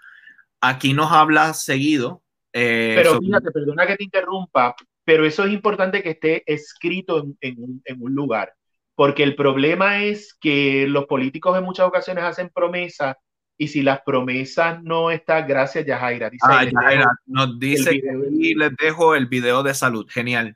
[0.60, 2.23] Aquí nos habla seguido
[2.54, 7.58] eh, pero fíjate, perdona que te interrumpa, pero eso es importante que esté escrito en,
[8.00, 8.54] un lugar,
[8.96, 13.16] porque el problema es que los políticos en muchas ocasiones hacen promesas
[13.58, 16.30] y si las promesas no están, gracias Yajaira.
[16.30, 18.00] Dice, ah, Yajaira nos dice
[18.32, 20.56] y les dejo el video de salud, genial.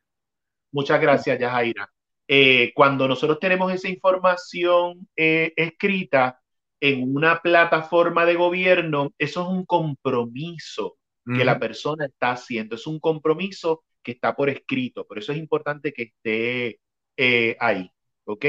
[0.71, 1.89] Muchas gracias Yajaira.
[2.27, 6.39] Eh, cuando nosotros tenemos esa información eh, escrita
[6.79, 10.97] en una plataforma de gobierno, eso es un compromiso
[11.35, 12.75] que la persona está haciendo.
[12.75, 16.79] Es un compromiso que está por escrito, por eso es importante que esté
[17.17, 17.91] eh, ahí,
[18.25, 18.45] ¿ok?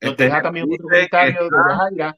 [0.00, 2.14] Este también otro comentario de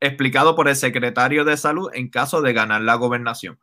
[0.00, 3.58] Explicado por el secretario de salud en caso de ganar la gobernación.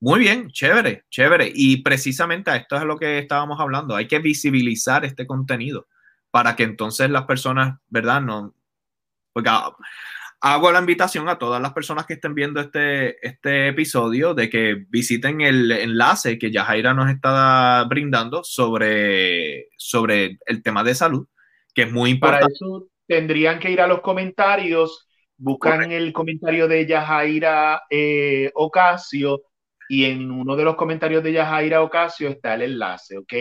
[0.00, 1.50] Muy bien, chévere, chévere.
[1.54, 3.96] Y precisamente a esto es lo que estábamos hablando.
[3.96, 5.88] Hay que visibilizar este contenido
[6.30, 8.20] para que entonces las personas, ¿verdad?
[8.20, 8.54] No,
[9.32, 9.50] porque
[10.40, 14.84] hago la invitación a todas las personas que estén viendo este, este episodio de que
[14.88, 21.26] visiten el enlace que Yajaira nos está brindando sobre, sobre el tema de salud,
[21.74, 22.44] que es muy importante.
[22.44, 29.42] Para eso tendrían que ir a los comentarios, buscan el comentario de Yajaira eh, Ocasio
[29.88, 33.32] y en uno de los comentarios de Yajaira Ocasio está el enlace, ¿ok?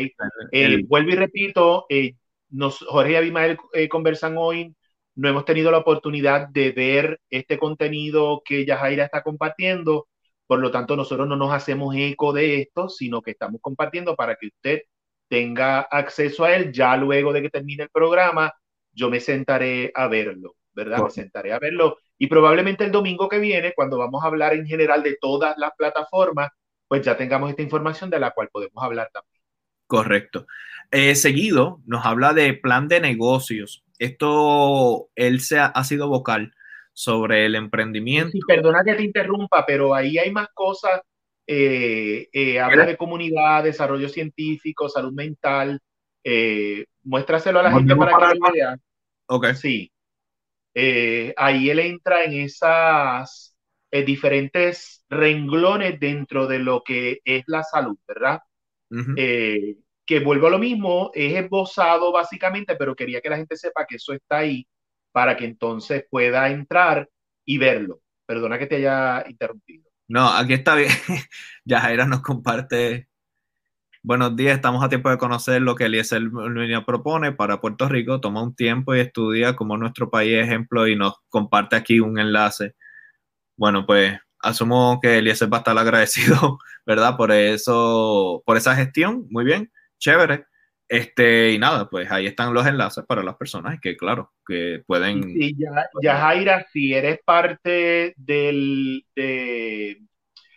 [0.52, 2.14] Eh, vuelvo y repito, eh,
[2.50, 3.58] nos, Jorge y Abimael
[3.90, 4.74] conversan hoy
[5.18, 10.08] no hemos tenido la oportunidad de ver este contenido que Yajaira está compartiendo,
[10.46, 14.36] por lo tanto nosotros no nos hacemos eco de esto, sino que estamos compartiendo para
[14.36, 14.82] que usted
[15.28, 16.72] tenga acceso a él.
[16.72, 18.54] Ya luego de que termine el programa,
[18.92, 21.02] yo me sentaré a verlo, ¿verdad?
[21.04, 24.68] Me sentaré a verlo y probablemente el domingo que viene, cuando vamos a hablar en
[24.68, 26.50] general de todas las plataformas,
[26.88, 29.42] pues ya tengamos esta información de la cual podemos hablar también.
[29.88, 30.46] Correcto.
[30.92, 36.54] Eh, seguido, nos habla de plan de negocios esto, él se ha, sido vocal
[36.94, 38.32] sobre el emprendimiento.
[38.32, 41.02] Sí, perdona que te interrumpa, pero ahí hay más cosas.
[41.46, 45.80] Eh, eh, habla de comunidad, desarrollo científico, salud mental.
[46.24, 48.78] Eh, muéstraselo a la gente para, que lo vea.
[49.28, 49.54] Ok.
[49.54, 49.92] Sí.
[51.36, 53.56] ahí él entra en esas
[54.06, 58.42] diferentes renglones dentro de lo que es la salud, ¿verdad?
[60.08, 63.98] Que vuelvo a lo mismo, es esbozado básicamente, pero quería que la gente sepa que
[63.98, 64.65] eso está ahí
[65.12, 67.10] para que entonces pueda entrar
[67.46, 68.00] y verlo.
[68.26, 69.84] Perdona que te haya interrumpido.
[70.08, 70.89] No, aquí está bien.
[71.65, 73.10] Yajaira nos comparte.
[74.02, 78.22] Buenos días, estamos a tiempo de conocer lo que Eliezer Línea propone para Puerto Rico.
[78.22, 82.76] Toma un tiempo y estudia como nuestro país ejemplo y nos comparte aquí un enlace.
[83.58, 87.17] Bueno, pues asumo que Eliezer va a estar agradecido, ¿verdad?
[87.17, 89.28] Por eso, por esa gestión.
[89.30, 90.46] Muy bien, chévere.
[90.90, 95.22] Este, y nada, pues ahí están los enlaces para las personas que, claro, que pueden.
[95.24, 100.02] Sí, ya, ya Jaira, si eres parte del de,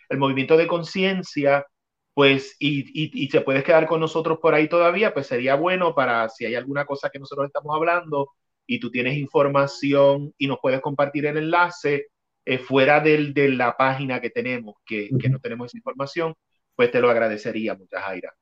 [0.07, 1.65] el movimiento de conciencia,
[2.13, 5.93] pues, y, y, y se puedes quedar con nosotros por ahí todavía, pues sería bueno
[5.93, 8.29] para si hay alguna cosa que nosotros estamos hablando
[8.65, 12.07] y tú tienes información y nos puedes compartir el enlace
[12.45, 16.35] eh, fuera del, de la página que tenemos, que, que, no tenemos esa información,
[16.75, 18.33] pues te lo agradecería muchas Jaira.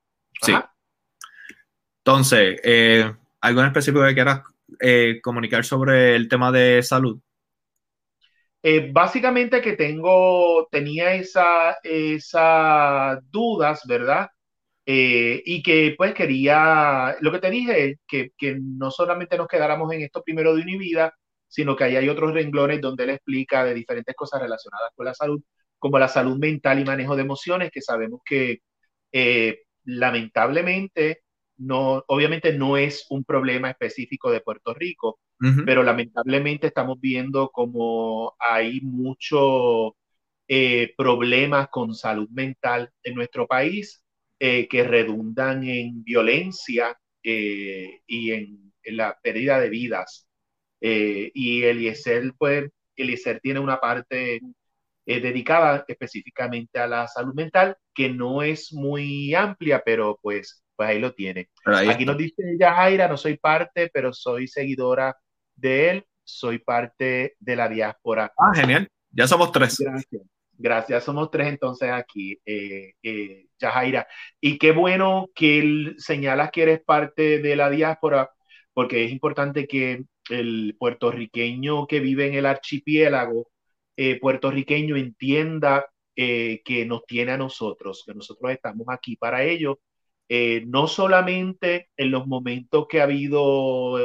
[0.42, 0.54] Sí.
[2.06, 4.42] Entonces, eh, ¿algo en específico que quieras
[4.80, 7.20] eh, comunicar sobre el tema de salud?
[8.62, 14.28] Eh, básicamente que tengo, tenía esa, esas dudas, ¿verdad?
[14.86, 19.92] Eh, y que pues quería, lo que te dije, que, que no solamente nos quedáramos
[19.94, 21.14] en esto primero de Univida,
[21.48, 25.14] sino que ahí hay otros renglones donde él explica de diferentes cosas relacionadas con la
[25.16, 25.42] salud,
[25.80, 28.60] como la salud mental y manejo de emociones, que sabemos que
[29.12, 31.24] eh, lamentablemente
[31.60, 35.66] no, obviamente no es un problema específico de Puerto Rico, uh -huh.
[35.66, 39.94] pero lamentablemente estamos viendo como hay muchos
[40.48, 44.04] eh, problemas con salud mental en nuestro país
[44.40, 50.28] eh, que redundan en violencia eh, y en, en, la pérdida de vidas.
[50.82, 54.42] Y Eliezer, pues, Eliezer tiene una parte
[55.06, 61.00] dedicada específicamente a la salud mental que no es muy amplia, pero pues pues ahí
[61.00, 61.50] lo tiene.
[61.66, 65.14] Ahí Aquí nos dice Yajaira, no soy parte, pero soy seguidora
[65.54, 68.32] de él, soy parte de la diáspora.
[68.38, 68.88] Ah, genial.
[69.12, 69.78] Ya somos tres.
[69.78, 70.22] Gracias.
[70.54, 74.08] Gracias, somos tres entonces aquí, eh, eh, Yajaira.
[74.40, 78.32] Y qué bueno que él señalas que eres parte de la diáspora,
[78.74, 83.50] porque es importante que el puertorriqueño que vive en el archipiélago
[83.98, 89.76] eh, puertorriqueño entienda eh, que nos tiene a nosotros, que nosotros estamos aquí para ellos
[90.30, 93.98] eh, no solamente en los momentos que ha habido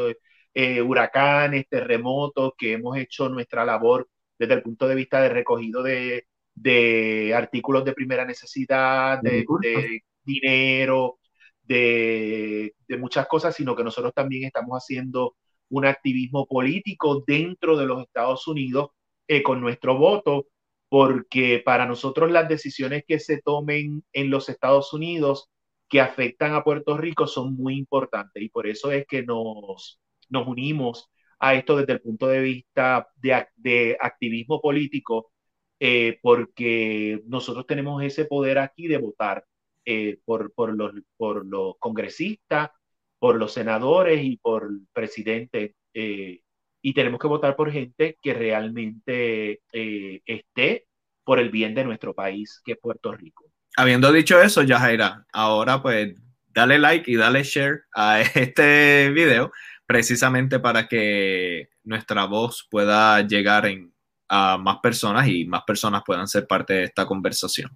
[0.54, 4.08] eh, huracanes, terremotos, que hemos hecho nuestra labor
[4.38, 10.00] desde el punto de vista de recogido de, de artículos de primera necesidad, de, de
[10.22, 11.18] dinero,
[11.62, 15.36] de, de, muchas cosas, sino que nosotros también estamos haciendo
[15.70, 18.90] un activismo político dentro de los Estados Unidos
[19.28, 20.46] eh, con nuestro voto,
[20.88, 25.50] porque para nosotros las decisiones que se tomen en los Estados Unidos
[25.88, 30.46] que afectan a Puerto Rico son muy importantes y por eso es que nos, nos
[30.48, 35.32] unimos a esto desde el punto de vista de, de activismo político,
[35.80, 39.44] eh, porque nosotros tenemos ese poder aquí de votar
[39.84, 42.70] eh, por, por, los, por los congresistas,
[43.18, 45.76] por los senadores y por el presidente.
[45.94, 46.40] Eh,
[46.82, 50.86] y tenemos que votar por gente que realmente esté
[51.24, 55.82] por el bien de nuestro país, que es Puerto Rico habiendo dicho eso, Yajaira, ahora
[55.82, 56.14] pues
[56.48, 59.52] dale like y dale share a este video
[59.86, 63.92] precisamente para que nuestra voz pueda llegar en,
[64.28, 67.70] a más personas y más personas puedan ser parte de esta conversación.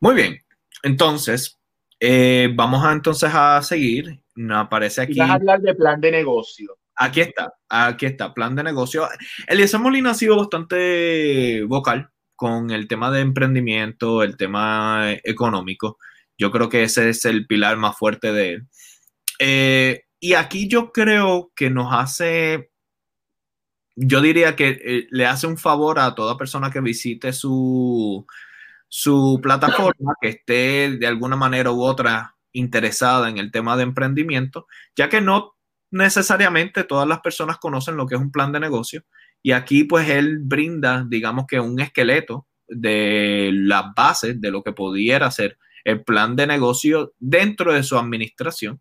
[0.00, 0.38] Muy bien,
[0.82, 1.58] entonces
[2.00, 4.22] eh, vamos a entonces a seguir.
[4.34, 5.18] Nos aparece aquí.
[5.18, 6.78] Vas a hablar de plan de negocio.
[6.96, 9.06] Aquí está, aquí está, plan de negocio.
[9.46, 15.98] Eliezer Molina ha sido bastante vocal con el tema de emprendimiento, el tema económico.
[16.38, 18.68] Yo creo que ese es el pilar más fuerte de él.
[19.38, 22.70] Eh, y aquí yo creo que nos hace,
[23.94, 28.26] yo diría que eh, le hace un favor a toda persona que visite su,
[28.88, 34.66] su plataforma, que esté de alguna manera u otra interesada en el tema de emprendimiento,
[34.96, 35.56] ya que no
[35.90, 39.04] necesariamente todas las personas conocen lo que es un plan de negocio
[39.42, 44.72] y aquí pues él brinda, digamos que un esqueleto de las bases de lo que
[44.72, 48.80] pudiera ser el plan de negocio dentro de su administración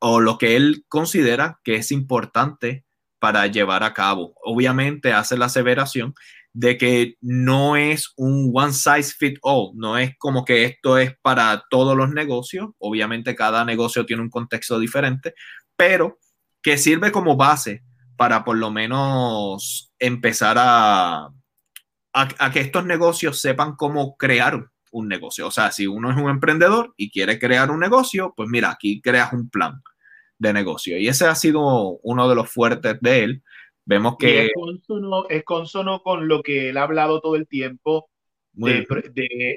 [0.00, 2.84] o lo que él considera que es importante
[3.18, 4.34] para llevar a cabo.
[4.42, 6.14] Obviamente hace la aseveración
[6.52, 11.12] de que no es un one size fit all, no es como que esto es
[11.20, 15.34] para todos los negocios, obviamente cada negocio tiene un contexto diferente,
[15.76, 16.18] pero
[16.62, 17.82] que sirve como base
[18.16, 21.26] para por lo menos empezar a,
[22.12, 25.48] a, a, que estos negocios sepan cómo crear un negocio.
[25.48, 29.00] O sea, si uno es un emprendedor y quiere crear un negocio, pues mira, aquí
[29.00, 29.82] creas un plan
[30.38, 30.98] de negocio.
[30.98, 33.42] Y ese ha sido uno de los fuertes de él.
[33.84, 34.46] Vemos que...
[34.46, 38.08] es, consono, con lo que él ha hablado todo el tiempo
[38.52, 38.86] de,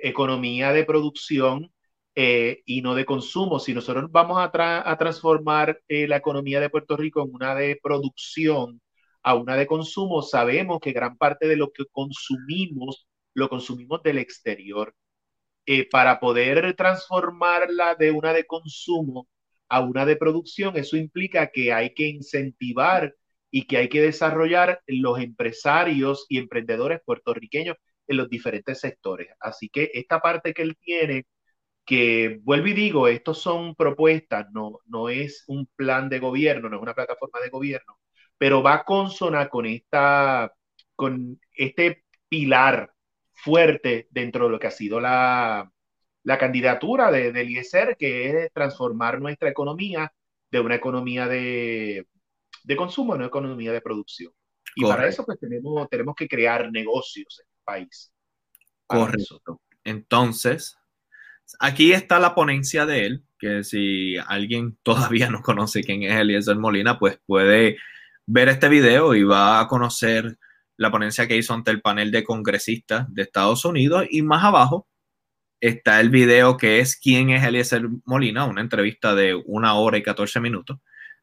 [0.03, 1.71] economía de producción
[2.19, 3.59] eh, y no de consumo.
[3.59, 7.79] Si nosotros vamos a, a transformar eh, la economía de Puerto Rico en una de
[7.81, 8.81] producción
[9.23, 14.17] a una de consumo, sabemos que gran parte de lo que consumimos lo consumimos del
[14.17, 14.95] exterior.
[15.67, 19.27] Eh, para poder transformarla de una de consumo
[19.69, 23.15] a una de producción, eso implica que hay que incentivar
[23.51, 27.75] y que hay que desarrollar los empresarios y emprendedores puertorriqueños
[28.07, 29.29] en los diferentes sectores.
[29.39, 31.25] Así que esta parte que él tiene,
[31.87, 36.75] que vuelvo y digo, estos son propuestas, no, no es un plan de gobierno, no
[36.75, 37.97] es una plataforma de gobierno,
[38.37, 40.53] pero va a consona con esta,
[40.97, 42.91] con este pilar
[43.31, 45.71] fuerte dentro de lo que ha sido la,
[46.23, 50.11] la candidatura de, del IESER, que es transformar nuestra economía
[50.51, 52.05] de una economía de,
[52.65, 54.33] de consumo a una economía de producción.
[54.75, 58.13] Y para eso pues tenemos, tenemos que crear negocios en el país.
[58.85, 59.61] Correcto.
[59.85, 60.77] Entonces,
[61.59, 66.57] aquí está la ponencia de él, que si alguien todavía no conoce quién es Eliezer
[66.57, 67.77] Molina, pues puede
[68.25, 70.37] ver este video y va a conocer
[70.77, 74.87] la ponencia que hizo ante el panel de congresistas de Estados Unidos y más abajo
[75.59, 80.03] está el video que es quién es Eliezer Molina, una entrevista de una hora y
[80.03, 80.77] 14 minutos,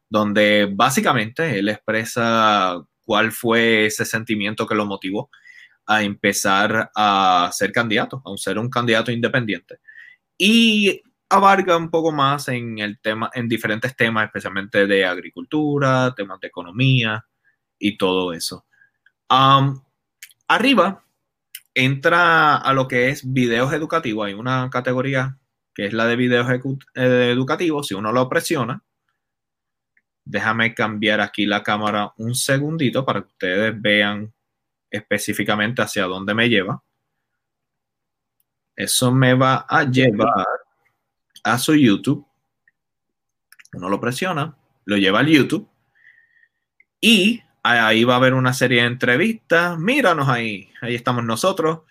[0.09, 5.29] donde básicamente él expresa cuál fue ese sentimiento que lo motivó
[5.85, 9.79] a empezar a ser candidato, a ser un candidato independiente.
[10.37, 16.39] Y abarca un poco más en el tema, en diferentes temas, especialmente de agricultura, temas
[16.39, 17.25] de economía
[17.79, 18.65] y todo eso
[20.47, 21.03] arriba
[21.73, 24.27] entra a lo que es videos educativos.
[24.27, 25.37] Hay una categoría
[25.73, 27.87] que es la de videos eh, educativos.
[27.87, 28.81] Si uno lo presiona,
[30.23, 34.33] déjame cambiar aquí la cámara un segundito para que ustedes vean
[34.89, 36.81] específicamente hacia dónde me lleva.
[38.75, 40.47] Eso me va a llevar
[41.43, 42.25] a su YouTube.
[43.73, 44.55] Uno lo presiona,
[44.85, 45.69] lo lleva al YouTube
[47.01, 49.77] y ahí va a haber una serie de entrevistas.
[49.77, 51.81] Míranos ahí, ahí estamos nosotros.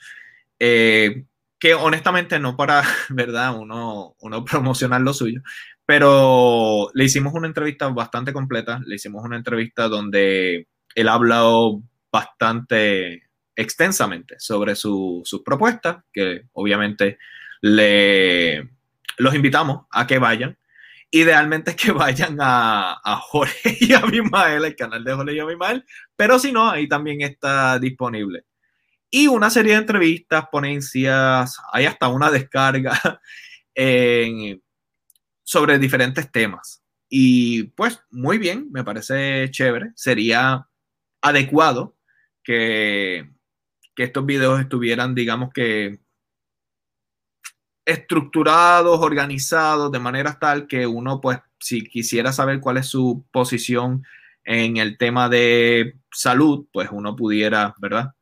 [0.58, 1.24] Eh,
[1.58, 3.56] que honestamente no para, ¿verdad?
[3.56, 5.40] Uno, uno promocionar lo suyo,
[5.86, 8.80] pero le hicimos una entrevista bastante completa.
[8.86, 11.82] Le hicimos una entrevista donde él ha hablado
[12.12, 13.24] bastante
[13.56, 17.18] extensamente sobre sus propuestas, que obviamente
[17.60, 18.68] le,
[19.18, 20.56] los invitamos a que vayan
[21.14, 25.84] idealmente que vayan a, Jorge y a Abimael, el canal de Jorge y Abimael,
[26.16, 28.44] pero si no, ahí también está disponible.
[29.10, 33.20] Y una serie de entrevistas, ponencias, hay hasta una descarga
[35.44, 36.82] sobre diferentes temas.
[37.08, 39.92] Y pues muy bien, me parece chévere.
[39.94, 40.66] Sería
[41.22, 41.96] adecuado
[42.42, 43.30] que,
[43.94, 46.00] que estos videos estuvieran, digamos que,
[47.84, 54.04] estructurados, organizados, de manera tal que uno, pues, si quisiera saber cuál es su posición
[54.44, 58.12] en el tema de salud, pues uno pudiera, ¿verdad?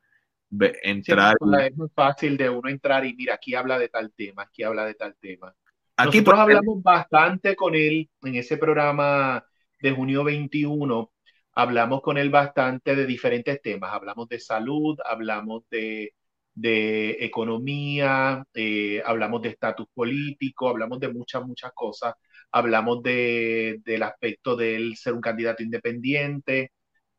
[0.83, 1.35] entrar.
[1.67, 4.85] es muy fácil de uno entrar y mira, aquí habla de tal tema, aquí habla
[4.85, 5.55] de tal tema.
[5.97, 9.45] Aquí Nosotros hablamos bastante con él en ese programa
[9.81, 11.12] de junio 21.
[11.55, 13.93] Hablamos con él bastante de diferentes temas.
[13.93, 16.15] Hablamos de salud, hablamos de
[16.55, 22.15] de economía, eh, hablamos de estatus político, hablamos de muchas, muchas cosas,
[22.51, 26.73] hablamos de, del aspecto de él ser un candidato independiente.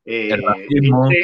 [0.05, 0.29] Eh,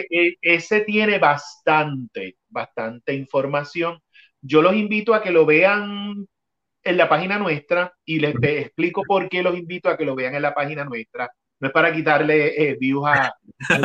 [0.10, 3.99] e, ese, tiene bastante, bastante información.
[4.41, 6.26] Yo los invito a que lo vean
[6.84, 10.34] en la página nuestra y les explico por qué los invito a que lo vean
[10.34, 11.30] en la página nuestra.
[11.60, 13.80] No es para quitarle eh, views a, a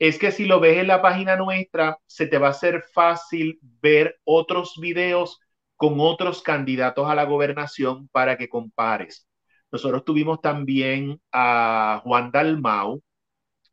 [0.00, 3.58] es que si lo ves en la página nuestra, se te va a hacer fácil
[3.82, 5.40] ver otros videos
[5.76, 9.28] con otros candidatos a la gobernación para que compares.
[9.70, 13.02] Nosotros tuvimos también a Juan Dalmau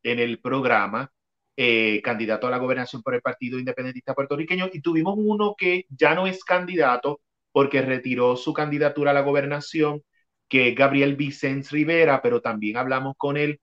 [0.03, 1.11] en el programa,
[1.55, 6.13] eh, candidato a la gobernación por el Partido Independentista Puertorriqueño, y tuvimos uno que ya
[6.13, 7.21] no es candidato
[7.53, 10.03] porque retiró su candidatura a la gobernación,
[10.47, 13.59] que es Gabriel Vicens Rivera, pero también hablamos con él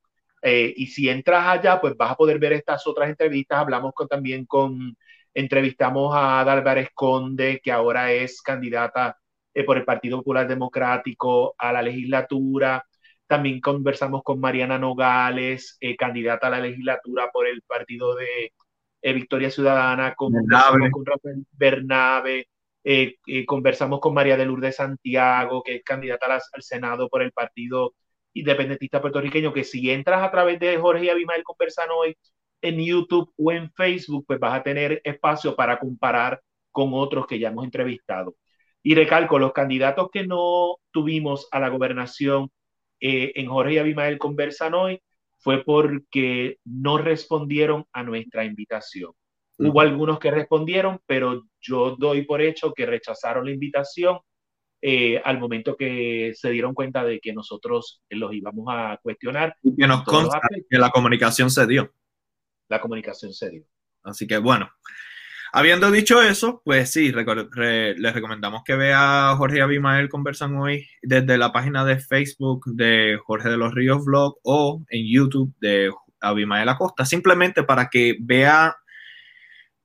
[0.46, 3.58] eh, y si entras allá, pues vas a poder ver estas otras entrevistas.
[3.58, 4.94] Hablamos con, también con,
[5.32, 9.16] entrevistamos a Dalvar Conde, que ahora es candidata
[9.54, 12.84] eh, por el Partido Popular Democrático a la legislatura.
[13.26, 18.52] También conversamos con Mariana Nogales, eh, candidata a la legislatura por el Partido de
[19.14, 22.48] Victoria Ciudadana, con, con Rafael Bernabe,
[22.84, 27.32] Eh, eh, conversamos con María de Lourdes Santiago, que es candidata al, Senado por el
[27.32, 27.94] Partido
[28.34, 32.16] Independentista Puertorriqueño, que si entras a través de Jorge y Abimael conversan hoy
[32.62, 37.38] en YouTube o en Facebook, pues vas a tener espacio para comparar con otros que
[37.38, 38.36] ya hemos entrevistado.
[38.82, 42.50] Y recalco, los candidatos que no tuvimos a la gobernación
[43.00, 45.02] eh, en Jorge y Abimael conversan hoy
[45.38, 49.12] fue porque no respondieron a nuestra invitación.
[49.56, 54.18] Hubo algunos que respondieron, pero yo doy por hecho que rechazaron la invitación
[54.86, 59.56] eh, al momento que se dieron cuenta de que nosotros los íbamos a cuestionar.
[59.62, 61.94] Y que nos consta que la comunicación se dio.
[62.68, 63.64] La comunicación se dio.
[64.02, 64.70] Así que bueno,
[65.54, 71.38] habiendo dicho eso, pues sí, les recomendamos que vea Jorge y Abimael conversan hoy desde
[71.38, 75.90] la página de Facebook de Jorge de los Ríos Vlog o en YouTube de
[76.20, 78.76] Abimael Acosta, simplemente para que vea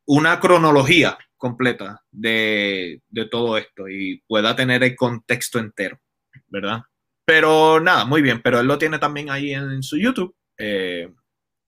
[0.10, 3.00] una cronología completa de,
[3.30, 6.00] todo esto y pueda tener el contexto entero,
[6.48, 6.82] ¿verdad?
[7.26, 10.36] Pero nada, muy bien, pero él lo tiene también ahí en, su YouTube.
[10.58, 11.14] Eh,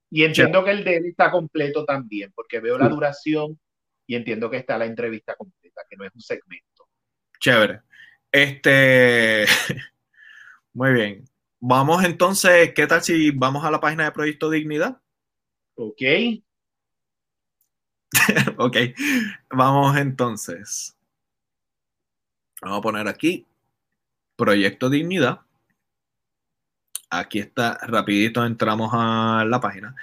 [0.09, 3.59] y entiendo que el de él está completo también, porque veo la duración
[4.07, 6.87] y entiendo que está la entrevista completa, que no es un segmento.
[7.39, 7.81] Chévere.
[8.31, 9.45] Este,
[10.73, 11.25] muy bien.
[11.59, 14.99] Vamos entonces, ¿qué tal si vamos a la página de Proyecto Dignidad?
[15.75, 16.01] Ok.
[18.57, 18.77] ok,
[19.49, 20.97] vamos entonces.
[22.61, 23.47] Vamos a poner aquí
[24.35, 25.41] Proyecto Dignidad.
[27.09, 29.95] Aquí está, rapidito entramos a la página.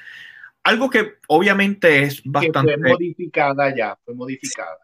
[0.64, 2.76] Algo que obviamente es bastante...
[2.78, 4.78] fue modificada ya, fue modificada.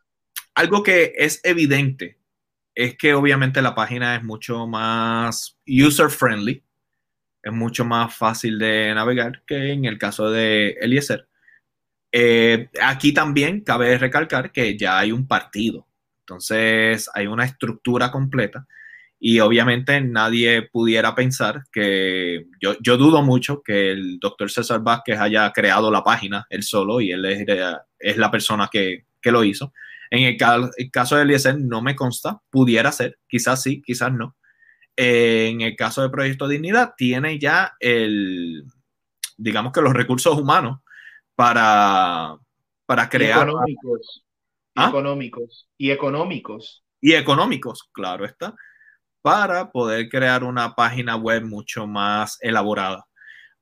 [0.55, 2.18] Algo que es evidente
[2.75, 6.64] es que obviamente la página es mucho más user friendly,
[7.43, 11.29] es mucho más fácil de navegar que en el caso de Eliezer.
[12.16, 15.88] Eh, aquí también cabe recalcar que ya hay un partido,
[16.20, 18.68] entonces hay una estructura completa
[19.18, 25.18] y obviamente nadie pudiera pensar que yo, yo dudo mucho que el doctor César Vázquez
[25.18, 27.44] haya creado la página él solo y él es,
[27.98, 29.72] es la persona que, que, lo hizo.
[30.08, 30.36] En el,
[30.92, 34.36] caso de Eliezer no me consta, pudiera ser, quizás sí, quizás no.
[34.96, 38.62] Eh, en el caso de Proyecto Dignidad tiene ya el,
[39.36, 40.84] digamos que los recursos humanos
[41.35, 42.37] para,
[42.87, 43.49] para crear.
[43.49, 44.24] económicos,
[44.74, 44.89] ¿Ah?
[44.89, 45.68] económicos.
[45.76, 46.85] Y económicos.
[47.01, 48.55] Y económicos, claro está.
[49.22, 53.07] Para poder crear una página web mucho más elaborada.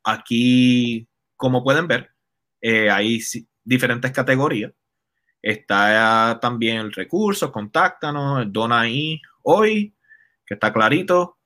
[0.05, 2.11] Aquí, como pueden ver,
[2.61, 3.21] eh, hay
[3.65, 4.73] diferentes categorías.
[5.41, 9.95] Está también el recurso, contáctanos, el dona ahí hoy,
[10.47, 11.39] que está clarito.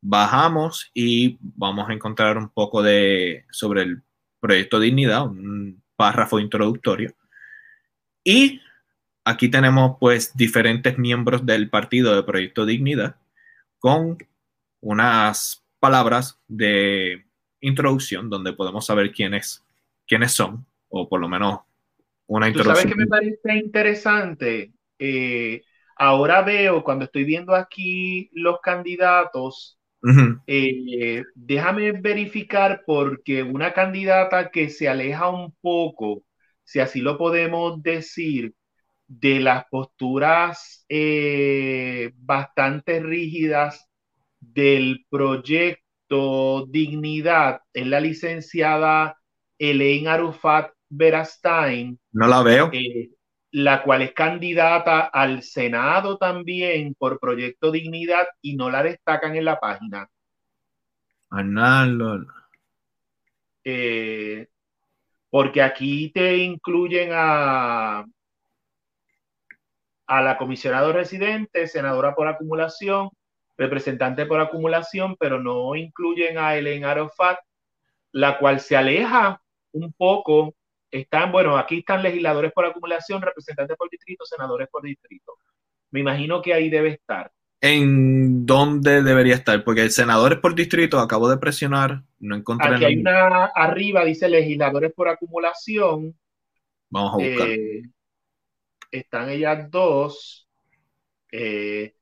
[0.00, 4.02] Bajamos y vamos a encontrar un poco de sobre el
[4.44, 7.14] Proyecto Dignidad, un párrafo introductorio.
[8.22, 8.60] Y
[9.24, 13.16] aquí tenemos pues diferentes miembros del partido de Proyecto Dignidad
[13.78, 14.18] con
[14.82, 17.24] unas palabras de
[17.60, 19.64] introducción donde podemos saber quiénes,
[20.06, 21.60] quiénes son, o por lo menos
[22.26, 22.76] una introducción.
[22.76, 24.74] ¿Sabes qué me parece interesante?
[24.98, 25.62] Eh,
[25.96, 29.78] ahora veo, cuando estoy viendo aquí los candidatos,
[30.46, 36.24] eh, déjame verificar porque una candidata que se aleja un poco,
[36.64, 38.54] si así lo podemos decir,
[39.06, 43.86] de las posturas eh, bastante rígidas
[44.40, 49.18] del proyecto Dignidad, es la licenciada
[49.58, 51.98] Elaine Arufat Berastain.
[52.12, 52.70] No la veo.
[52.72, 53.10] Eh,
[53.54, 59.44] la cual es candidata al Senado también por Proyecto Dignidad y no la destacan en
[59.44, 60.10] la página.
[63.62, 64.48] Eh,
[65.30, 68.04] porque aquí te incluyen a,
[70.08, 73.10] a la comisionada residente, senadora por acumulación,
[73.56, 77.38] representante por acumulación, pero no incluyen a Ellen Arafat,
[78.10, 79.40] la cual se aleja
[79.70, 80.56] un poco
[81.00, 85.34] están, bueno, aquí están legisladores por acumulación, representantes por distrito, senadores por distrito.
[85.90, 87.32] Me imagino que ahí debe estar.
[87.60, 89.64] ¿En dónde debería estar?
[89.64, 92.74] Porque senadores por distrito, acabo de presionar, no encontré.
[92.74, 96.16] Aquí hay una arriba, dice legisladores por acumulación.
[96.90, 97.48] Vamos a buscar.
[97.48, 97.82] Eh,
[98.90, 100.48] están ellas dos.
[101.32, 101.94] Eh,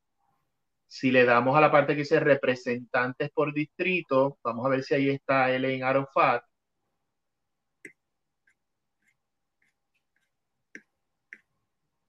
[0.87, 4.95] si le damos a la parte que dice representantes por distrito, vamos a ver si
[4.95, 6.43] ahí está Ellen Arofat.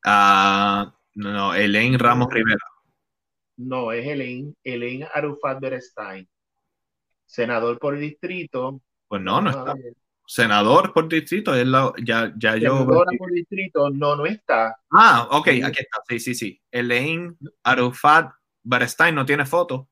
[0.04, 2.60] Ah, no, Elaine Ramos Rivera.
[3.58, 6.28] No, es Elaine, Elaine Arufat Berestein,
[7.26, 8.82] senador por distrito.
[9.08, 9.76] Pues no, no está.
[10.26, 12.80] senador por distrito, es la, ya, ya yo...
[12.80, 14.76] Senadora por distrito, no, no está.
[14.92, 16.62] Ah, ok, aquí está, sí, sí, sí.
[16.72, 18.34] Elaine Arufat
[18.64, 19.90] Berestein no tiene foto.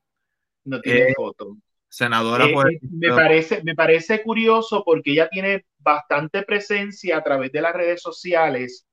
[0.64, 1.56] No tiene eh, foto.
[1.88, 7.22] Senadora eh, por eh, me, parece, me parece curioso porque ella tiene bastante presencia a
[7.22, 8.86] través de las redes sociales.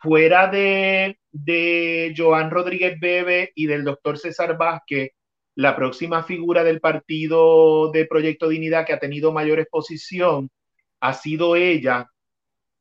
[0.00, 5.10] Fuera de, de Joan Rodríguez Bebe y del doctor César Vázquez,
[5.56, 10.50] la próxima figura del partido de Proyecto Dignidad que ha tenido mayor exposición
[11.00, 12.10] ha sido ella.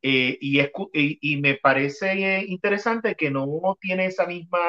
[0.01, 0.61] Eh, y,
[0.93, 4.59] y, me parece interesante que no tiene esa misma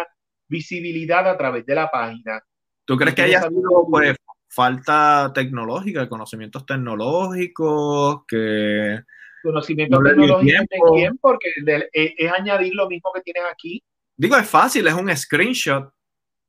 [0.49, 2.41] visibilidad a través de la página.
[2.87, 4.16] ¿Tú crees que haya sido pues,
[4.49, 9.01] falta tecnológica, conocimientos tecnológicos, que...
[9.47, 11.49] Conocimientos tecnológicos de quién, porque
[11.93, 13.83] es, es añadir lo mismo que tienes aquí.
[14.17, 15.91] Digo, es fácil, es un screenshot,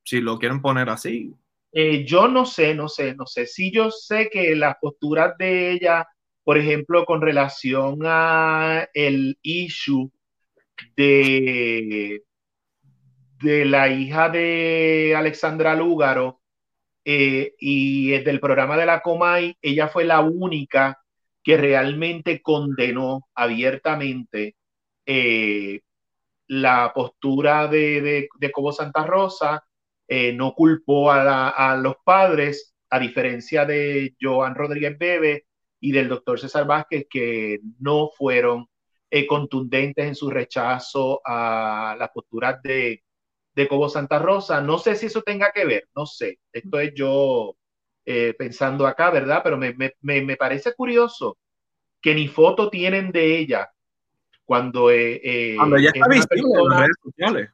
[0.04, 1.34] si lo quieren poner así.
[1.72, 3.46] Eh, yo no sé, no sé, no sé.
[3.46, 6.08] Sí, yo sé que las posturas de ella,
[6.44, 10.10] por ejemplo, con relación a el issue
[10.96, 12.24] de,
[13.42, 16.42] de la hija de Alexandra Lúgaro
[17.06, 20.98] eh, y del programa de la Comay, ella fue la única
[21.48, 24.58] que realmente condenó abiertamente
[25.06, 25.80] eh,
[26.48, 29.64] la postura de, de, Cobo Santa Rosa
[30.10, 35.46] eh, no culpó a, los padres, a diferencia de Joan Rodríguez Bebe
[35.80, 38.68] y del doctor César Vázquez, que no fueron
[39.10, 43.06] eh, contundentes en su rechazo a las posturas de,
[43.56, 44.60] de Cobo Santa Rosa.
[44.60, 46.40] No sé si eso tenga que ver, no sé.
[46.52, 47.56] Esto es yo
[48.08, 49.42] eh, pensando acá, ¿verdad?
[49.44, 51.38] Pero me, me, parece curioso
[52.02, 53.70] que ni foto tienen de ella
[54.46, 54.90] cuando,
[55.58, 57.50] cuando ella está visible en las redes sociales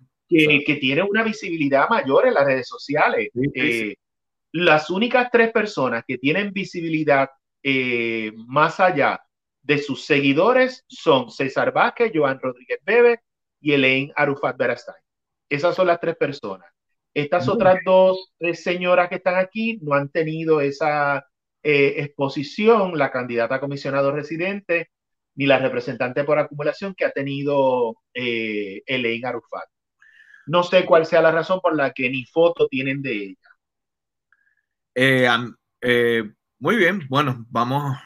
[0.65, 3.29] que, tiene una visibilidad mayor en las redes sociales.
[3.53, 3.95] Eh,
[4.51, 7.29] las únicas tres personas que tienen visibilidad
[7.61, 9.21] eh, más allá
[9.61, 13.19] de sus seguidores son César Vázquez, Joan Rodríguez Bebe
[13.61, 15.01] y Elaine Arufat Berastain.
[15.49, 16.67] Esas son las tres personas.
[17.13, 21.27] Estas otras dos señoras que están aquí no han tenido esa
[21.61, 24.89] eh, exposición, la candidata a comisionado residente
[25.35, 29.67] ni la representante por acumulación que ha tenido Elaine Arufat.
[30.45, 33.49] No sé cuál sea la razón por la que ni foto tienen de ella.
[34.95, 35.27] Eh,
[35.81, 36.23] eh,
[36.59, 37.97] muy bien, bueno, vamos,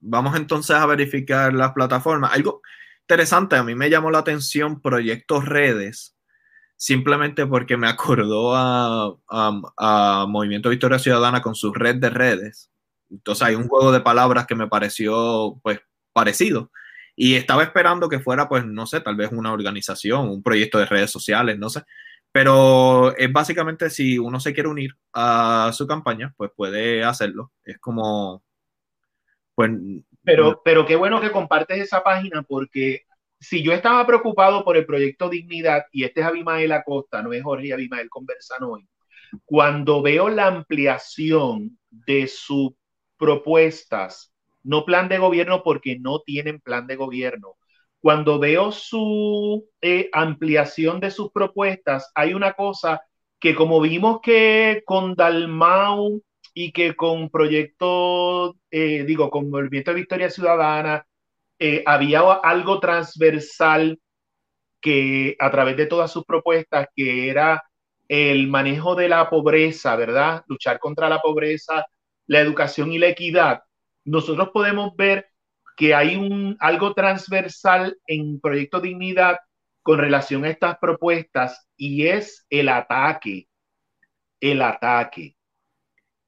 [0.00, 2.32] vamos entonces a verificar las plataformas.
[2.32, 2.60] Algo
[3.00, 6.15] interesante, a mí me llamó la atención Proyectos Redes,
[6.76, 12.70] simplemente porque me acordó a, a, Movimiento Victoria Ciudadana con su red de redes.
[13.10, 15.80] Entonces hay un juego de palabras que me pareció pues
[16.12, 16.70] parecido.
[17.14, 20.84] Y estaba esperando que fuera, pues, no sé, tal vez una organización, un proyecto de
[20.84, 21.82] redes sociales, no sé.
[22.30, 27.52] Pero es básicamente si uno se quiere unir a su campaña, pues puede hacerlo.
[27.64, 28.44] Es como,
[29.54, 29.70] pues...
[30.22, 33.05] Pero, pero qué bueno que compartes esa página porque
[33.38, 37.42] si yo estaba preocupado por el proyecto Dignidad, y este es Abimael Acosta, no es
[37.42, 38.88] Jorge Abimael conversan hoy,
[39.44, 42.72] cuando veo la ampliación de sus
[43.18, 44.32] propuestas
[44.66, 47.54] no plan de gobierno porque no tienen plan de gobierno.
[48.00, 53.02] Cuando veo su eh, ampliación de sus propuestas, hay una cosa
[53.38, 56.22] que como vimos que con Dalmau
[56.54, 61.06] y que con proyecto, eh, digo, con Movimiento de Victoria Ciudadana,
[61.58, 64.00] eh, había algo transversal
[64.80, 67.62] que a través de todas sus propuestas, que era
[68.08, 70.44] el manejo de la pobreza, ¿verdad?
[70.48, 71.84] Luchar contra la pobreza,
[72.26, 73.62] la educación y la equidad
[74.06, 75.28] nosotros podemos ver
[75.76, 79.38] que hay un, algo transversal en Proyecto Dignidad
[79.82, 83.48] con relación a estas propuestas y es el ataque,
[84.40, 85.36] el ataque,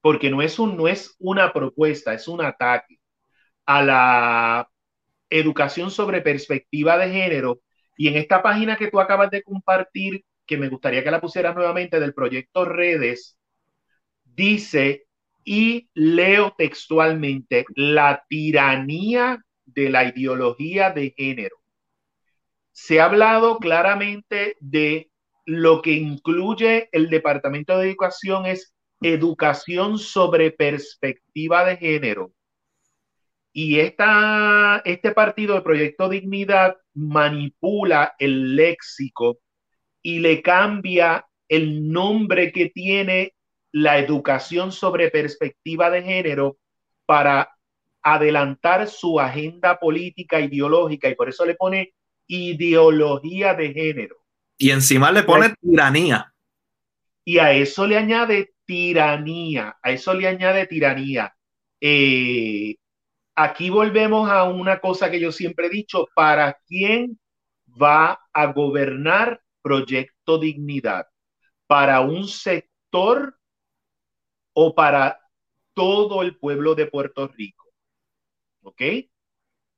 [0.01, 2.99] porque no es, un, no es una propuesta, es un ataque
[3.65, 4.69] a la
[5.31, 7.61] educación sobre perspectiva de género.
[7.97, 11.55] Y en esta página que tú acabas de compartir, que me gustaría que la pusieras
[11.55, 13.39] nuevamente del proyecto Redes,
[14.25, 15.07] dice
[15.45, 21.57] y leo textualmente la tiranía de la ideología de género.
[22.73, 25.11] Se ha hablado claramente de
[25.45, 32.33] lo que incluye el Departamento de Educación es educación sobre perspectiva de género.
[33.61, 39.41] Y esta, este partido de Proyecto Dignidad manipula el léxico
[40.01, 43.35] y le cambia el nombre que tiene
[43.73, 46.59] la educación sobre perspectiva de género
[47.05, 47.51] para
[48.01, 51.95] adelantar su agenda política ideológica y por eso le pone
[52.29, 54.19] ideología de género.
[54.57, 56.33] Y encima le pone tiranía.
[57.25, 61.35] Y a eso le añade tiranía, a eso le añade tiranía.
[61.81, 62.77] Eh,
[63.39, 67.21] aquí volvemos a una cosa que yo siempre he dicho, ¿para quién
[67.81, 71.07] va a gobernar Proyecto Dignidad?
[71.69, 73.39] ¿Para un sector
[74.55, 75.21] o para
[75.73, 77.67] todo el pueblo de Puerto Rico?
[78.63, 78.83] ¿Ok?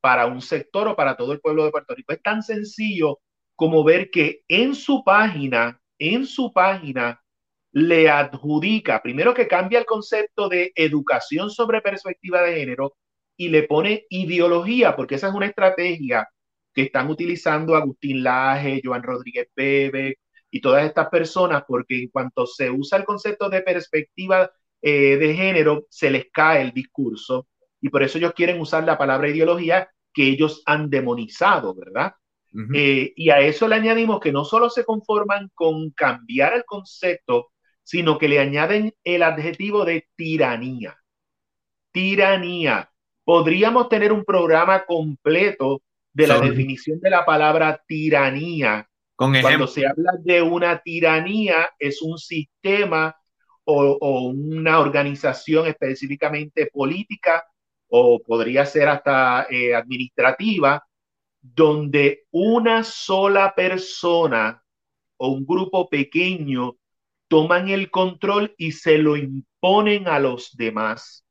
[0.01, 2.15] Para un sector o para todo el pueblo de Puerto Rico.
[2.15, 3.21] Es tan sencillo
[3.57, 7.23] como ver que en su página, en su página,
[7.73, 12.95] le adjudica, primero que cambia el concepto de educación sobre perspectiva de género
[13.41, 16.29] y le pone ideología, porque esa es una estrategia
[16.75, 20.19] que están utilizando Agustín Laje, Joan Rodríguez Bebe
[20.51, 24.51] y todas estas personas, porque en cuanto se usa el concepto de perspectiva
[24.83, 27.49] eh, de género, se les cae el discurso
[27.81, 32.13] y por eso ellos quieren usar la palabra ideología que ellos han demonizado, ¿verdad?
[32.75, 37.53] Eh, y a eso le añadimos que no solo se conforman con cambiar el concepto,
[37.83, 40.99] sino que le añaden el adjetivo de tiranía.
[41.91, 42.90] Tiranía.
[43.31, 48.89] Podríamos tener un programa completo de la definición de la palabra tiranía.
[49.15, 53.15] Con Cuando se habla de una tiranía, es un sistema
[53.63, 57.45] o, una organización específicamente política
[57.87, 60.85] o podría ser hasta eh, administrativa,
[61.41, 64.61] donde una sola persona
[65.19, 66.79] o un grupo pequeño
[67.29, 71.25] toman el control y se lo imponen a los demás.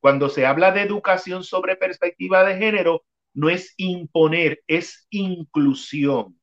[0.00, 6.38] Cuando se habla de educación sobre perspectiva de género, no es imponer, es inclusión.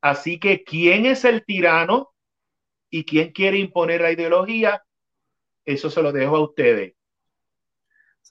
[0.00, 2.10] Así que, ¿quién es el tirano
[2.90, 4.82] y quién quiere imponer la ideología?
[5.64, 6.94] Eso se lo dejo a ustedes.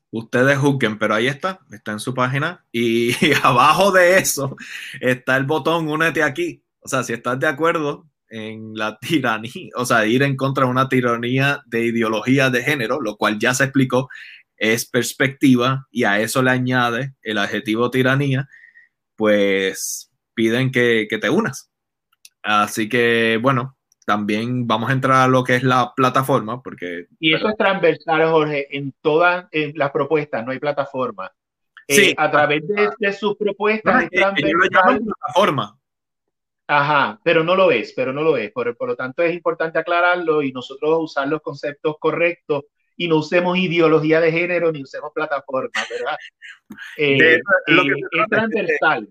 [0.09, 3.11] Ustedes juzguen, pero ahí está, está en su página y
[3.43, 4.57] abajo de eso
[4.99, 6.63] está el botón únete aquí.
[6.81, 10.71] O sea, si estás de acuerdo en la tiranía, o sea, ir en contra de
[10.71, 14.09] una tiranía de ideología de género, lo cual ya se explicó,
[14.61, 18.47] es perspectiva y a eso le añade el adjetivo tiranía,
[19.15, 21.71] pues piden que, te unas.
[22.43, 27.07] Así que, bueno, también vamos a entrar a lo que es la plataforma, porque...
[27.19, 31.31] Y eso es transversal, Jorge, en todas las propuestas, no hay plataforma.
[31.87, 32.11] Sí.
[32.11, 34.09] Eh, a través de, sus propuestas...
[34.11, 35.75] plataforma,
[36.67, 38.51] Ajá, pero no lo es, pero no lo es.
[38.51, 42.65] Por, por, lo tanto, es importante aclararlo y nosotros usar los conceptos correctos
[43.01, 46.17] y no usemos ideología de género ni usemos plataforma, ¿verdad?
[46.97, 49.09] Eh, eh, es transversal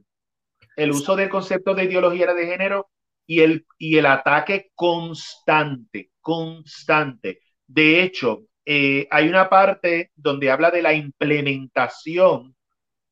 [0.76, 2.88] el uso del concepto de ideología de género
[3.26, 7.40] y el, y el ataque constante, constante.
[7.66, 12.54] De hecho, eh, hay una parte donde habla de la implementación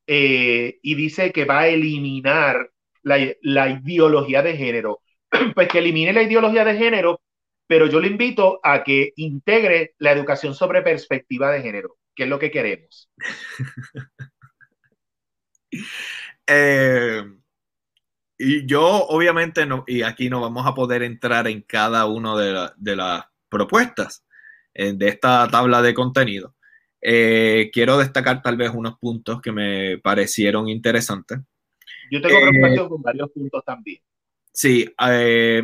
[0.06, 2.70] y dice que va a eliminar
[3.02, 5.00] la, ideología de género.
[5.54, 7.20] Pues que elimine la ideología de género,
[7.68, 12.28] pero yo le invito a que integre la educación sobre perspectiva de género, que es
[12.28, 13.10] lo que queremos.
[16.50, 17.22] Eh,
[18.38, 22.34] y yo, obviamente, no, y aquí no vamos a poder entrar en cada una
[22.78, 24.24] de, las propuestas
[24.72, 26.54] eh, de esta tabla de contenido.
[27.00, 31.38] Eh, quiero destacar tal vez unos puntos que me parecieron interesantes.
[32.10, 34.00] Yo tengo preocupación eh, con varios puntos también.
[34.52, 35.62] Sí, eh,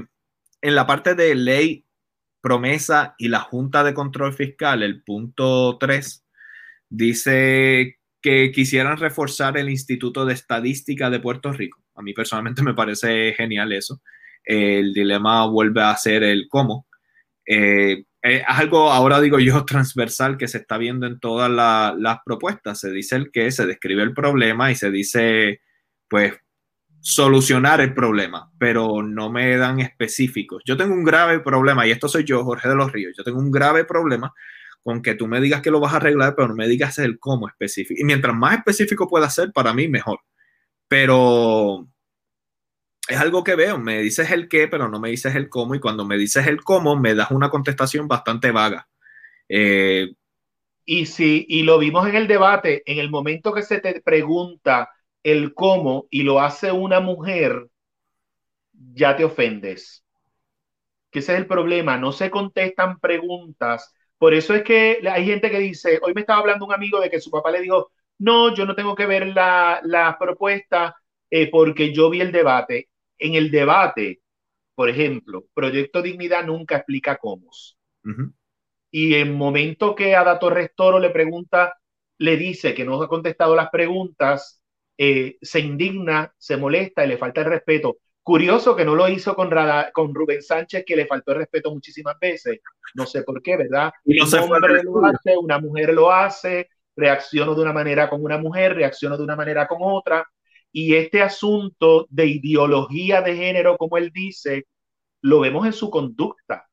[0.60, 1.84] en la parte de ley,
[2.44, 6.26] promesa y la Junta de Control Fiscal, el punto 3,
[6.90, 11.82] dice que quisieran reforzar el Instituto de Estadística de Puerto Rico.
[11.94, 14.02] A mí personalmente me parece genial eso.
[14.44, 16.86] El dilema vuelve a ser el cómo.
[17.46, 22.78] Eh, es algo, ahora digo yo, transversal que se está viendo en todas las propuestas.
[22.78, 25.62] Se dice el que, se describe el problema y se dice
[26.08, 26.34] pues
[27.06, 30.62] solucionar el problema, pero no me dan específicos.
[30.64, 33.38] Yo tengo un grave problema, y esto soy yo, Jorge de los Ríos, yo tengo
[33.38, 34.32] un grave problema
[34.82, 37.18] con que tú me digas que lo vas a arreglar, pero no me digas el
[37.18, 38.00] cómo específico.
[38.00, 40.20] Y mientras más específico pueda ser, para mí mejor.
[40.88, 41.86] Pero
[43.06, 45.80] es algo que veo, me dices el qué, pero no me dices el cómo, y
[45.80, 48.88] cuando me dices el cómo, me das una contestación bastante vaga.
[49.50, 50.14] Eh,
[50.86, 54.88] y si, y lo vimos en el debate, en el momento que se te pregunta
[55.24, 57.68] el cómo y lo hace una mujer,
[58.72, 60.04] ya te ofendes.
[61.10, 63.92] Que ese es el problema, no se contestan preguntas.
[64.18, 67.10] Por eso es que hay gente que dice, hoy me estaba hablando un amigo de
[67.10, 70.94] que su papá le dijo, no, yo no tengo que ver la, propuesta
[71.30, 72.88] eh, porque yo vi el debate.
[73.18, 74.20] En el debate,
[74.74, 77.50] por ejemplo, Proyecto Dignidad nunca explica cómo.
[78.90, 81.78] Y en momento que Ada Torres Toro le pregunta,
[82.18, 84.62] le dice que no ha contestado las preguntas,
[84.96, 87.98] eh, se indigna, se molesta y le falta el respeto.
[88.22, 89.50] Curioso que no lo hizo con,
[89.92, 92.60] con Rubén Sánchez, que le faltó el respeto muchísimas veces.
[92.94, 93.92] No sé por qué, ¿verdad?
[94.04, 98.74] un hombre lo hace, una mujer lo hace, reacciono de una manera con una mujer,
[98.74, 100.26] reacciono de una manera con otra.
[100.72, 104.66] Y este asunto de ideología de género, como él dice,
[105.20, 106.66] lo vemos en su conducta.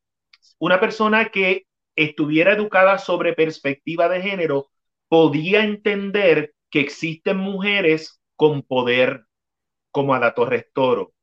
[0.60, 1.66] Una persona que
[1.96, 4.68] estuviera educada sobre perspectiva de género
[5.08, 9.26] podía entender que existen mujeres con poder,
[9.92, 11.14] como Ada Torres Toro.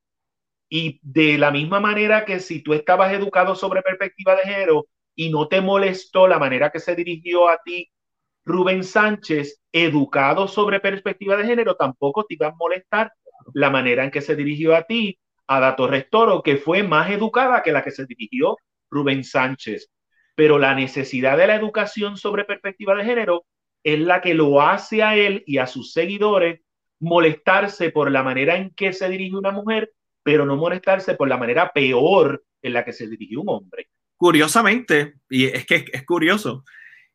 [0.68, 5.30] Y de la misma manera que si tú estabas educado sobre perspectiva de género y
[5.30, 7.90] no te molestó la manera que se dirigió a ti
[8.44, 13.12] Rubén Sánchez, educado sobre perspectiva de género, tampoco te iba a molestar
[13.54, 17.62] la manera en que se dirigió a ti Ada Torres Toro, que fue más educada
[17.62, 18.56] que la que se dirigió
[18.90, 19.90] Rubén Sánchez.
[20.34, 23.44] Pero la necesidad de la educación sobre perspectiva de género
[23.82, 26.60] es la que lo hace a él y a sus seguidores
[27.00, 31.36] molestarse por la manera en que se dirige una mujer, pero no molestarse por la
[31.36, 33.88] manera peor en la que se dirige un hombre.
[34.16, 36.64] Curiosamente, y es que es curioso,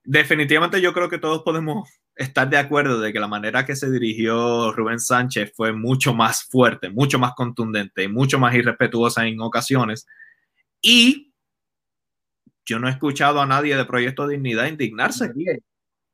[0.04, 3.92] definitivamente yo creo que todos podemos estar de acuerdo de que la manera que se
[3.92, 10.06] dirigió Rubén Sánchez fue mucho más fuerte, mucho más contundente, mucho más irrespetuosa en ocasiones.
[10.82, 11.34] Y
[12.66, 15.28] yo no he escuchado a nadie de Proyecto Dignidad indignarse.
[15.28, 15.62] Nadie,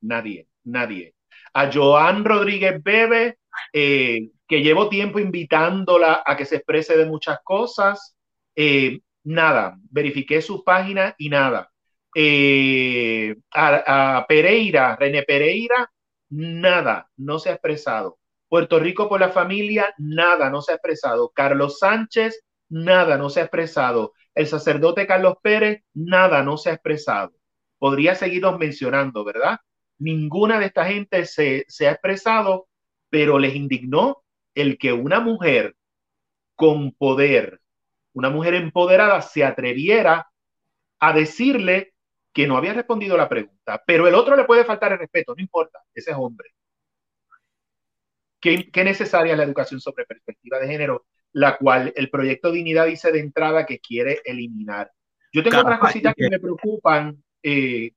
[0.00, 1.14] nadie, nadie.
[1.54, 3.38] A Joan Rodríguez Bebe,
[3.72, 8.16] eh, que llevo tiempo invitándola a que se exprese de muchas cosas,
[8.54, 11.70] eh, nada, verifiqué su página y nada.
[12.14, 15.90] Eh, a, Pereira, René Pereira,
[16.30, 18.18] nada, no se ha expresado.
[18.48, 21.30] Puerto Rico por la familia, nada, no se ha expresado.
[21.30, 24.14] Carlos Sánchez, nada, no se ha expresado.
[24.34, 27.32] El sacerdote Carlos Pérez, nada, no se ha expresado.
[27.78, 29.58] Podría seguirnos mencionando, ¿verdad?
[30.00, 32.68] Ninguna de esta gente se, se ha expresado,
[33.08, 34.24] pero les indignó
[34.54, 35.76] el que una mujer
[36.56, 37.60] con poder,
[38.12, 40.28] una mujer empoderada, se atreviera
[40.98, 41.94] a decirle
[42.32, 45.42] que no había respondido la pregunta, pero el otro le puede faltar el respeto, no
[45.42, 46.50] importa, ese es hombre.
[48.40, 52.86] ¿Qué, qué necesaria es la educación sobre perspectiva de género, la cual el proyecto Dignidad
[52.86, 54.90] dice de entrada que quiere eliminar?
[55.32, 57.92] Yo tengo otras cositas que me preocupan, eh,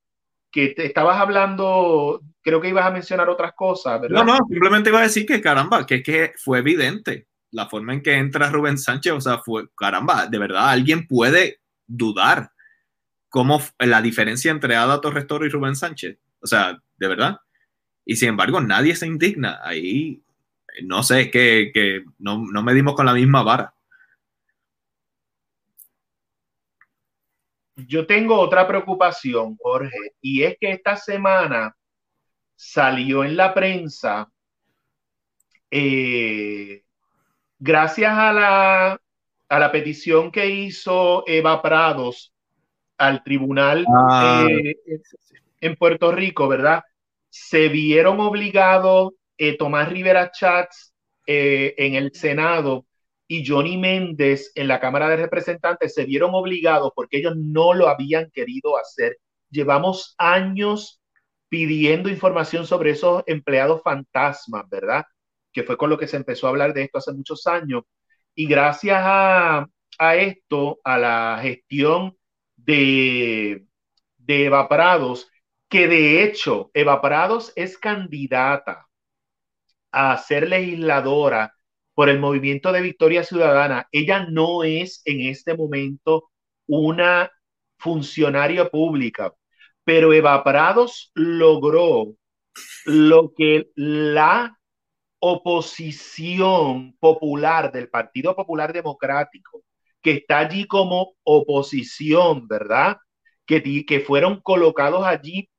[0.54, 4.24] que te estabas hablando, creo que ibas a mencionar otras cosas, ¿verdad?
[4.24, 8.01] No, no, simplemente iba a decir que caramba, que, que fue evidente la forma en
[8.01, 12.51] que entra Rubén Sánchez, o sea, fue, caramba, de verdad, alguien puede dudar
[13.30, 16.18] cómo la diferencia entre Ada Torres y Rubén Sánchez.
[16.39, 17.38] O sea, de verdad.
[18.06, 19.60] Y sin embargo, nadie se indigna.
[19.64, 20.22] Ahí,
[20.84, 23.74] no sé, que, que no, no medimos con la misma vara.
[27.76, 31.76] Yo tengo otra preocupación, Jorge, y es que esta semana
[32.56, 34.30] salió en la prensa,
[35.72, 36.84] eh,
[37.58, 39.02] gracias a la,
[39.50, 42.34] a la petición que hizo Eva Prados
[42.98, 44.46] al tribunal ah.
[44.48, 44.76] eh,
[45.62, 46.84] en Puerto Rico, ¿verdad?
[47.30, 50.94] Se vieron obligados eh, Tomás Rivera Chats
[51.26, 52.86] eh, en el Senado
[53.34, 57.88] y Johnny Méndez en la Cámara de Representantes se vieron obligados porque ellos no lo
[57.88, 59.18] habían querido hacer.
[59.50, 61.02] Llevamos años
[61.50, 65.06] pidiendo información sobre esos empleados fantasmas, ¿verdad?
[65.52, 67.82] Que fue con lo que se empezó a hablar de esto hace muchos años.
[68.36, 69.68] Y gracias a,
[70.16, 72.16] esto, a la gestión
[72.56, 73.66] de,
[74.18, 75.28] de Eva Prados,
[75.70, 78.88] que de hecho Eva Prados es candidata
[79.92, 81.52] a ser legisladora
[81.94, 83.88] por el movimiento de Victoria Ciudadana.
[83.91, 86.30] Ella no es en este momento
[86.68, 87.32] una
[87.78, 89.34] funcionaria pública,
[89.84, 92.16] pero Eva Prados logró
[92.86, 94.58] lo que la
[95.20, 99.64] oposición popular del Partido Popular Democrático
[100.04, 102.98] que está allí como oposición, ¿verdad?
[103.48, 105.50] Que, que fueron colocados allí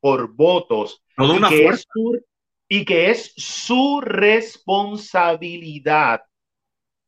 [0.00, 1.02] por votos.
[1.16, 2.20] y, que es su,
[2.68, 6.20] y que es su responsabilidad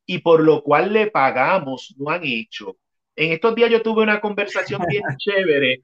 [0.05, 2.77] y por lo cual le pagamos, no han hecho.
[3.15, 5.83] En estos días yo tuve una conversación bien chévere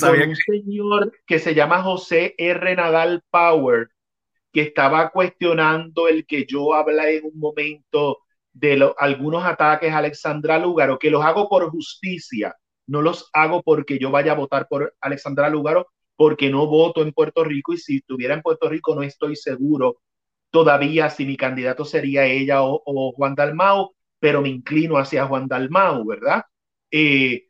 [0.00, 2.76] con un señor que se llama José R.
[2.76, 3.88] Nadal Power,
[4.52, 8.18] que estaba cuestionando el que yo hablé en un momento
[8.52, 12.54] de algunos ataques a Alexandra Lúgaro, que los hago por justicia,
[12.86, 17.12] no los hago porque yo vaya a votar por Alexandra Lúgaro, porque no voto en
[17.12, 19.98] Puerto Rico y si estuviera en Puerto Rico no estoy seguro
[20.54, 26.06] todavía si mi candidato sería ella o, Juan Dalmau, pero me inclino hacia Juan Dalmau,
[26.06, 26.44] ¿verdad?
[26.92, 27.48] Eh,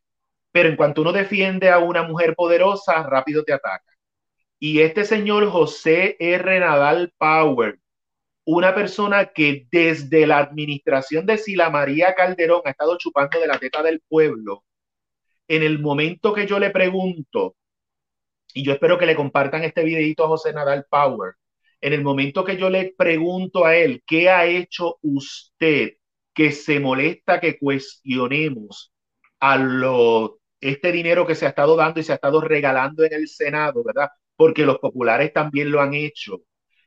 [0.50, 3.92] pero en cuanto uno defiende a una mujer poderosa, rápido te ataca.
[4.58, 6.60] Y este señor José R.
[6.60, 7.78] Nadal Power,
[8.46, 13.58] una persona que desde la administración de Sila María Calderón ha estado chupando de la
[13.58, 14.64] teta del pueblo,
[15.46, 17.56] en el momento que yo le pregunto
[18.54, 21.34] y yo espero que le compartan este videito a José Nadal Power.
[21.80, 25.94] En el momento que yo le pregunto a él, ¿qué ha hecho usted
[26.32, 28.92] que se molesta que cuestionemos
[29.40, 33.12] a lo, este dinero que se ha estado dando y se ha estado regalando en
[33.12, 34.08] el Senado, ¿verdad?
[34.36, 36.42] Porque los populares también lo han hecho.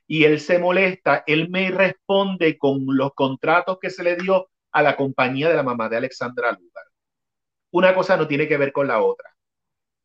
[0.07, 4.81] Y él se molesta, él me responde con los contratos que se le dio a
[4.81, 6.85] la compañía de la mamá de Alexandra Lugar.
[7.71, 9.36] Una cosa no tiene que ver con la otra.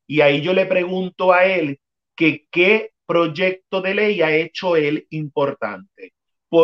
[0.06, 1.80] Y ahí yo le pregunto a él
[2.16, 6.14] que qué proyecto de ley ha hecho él importante.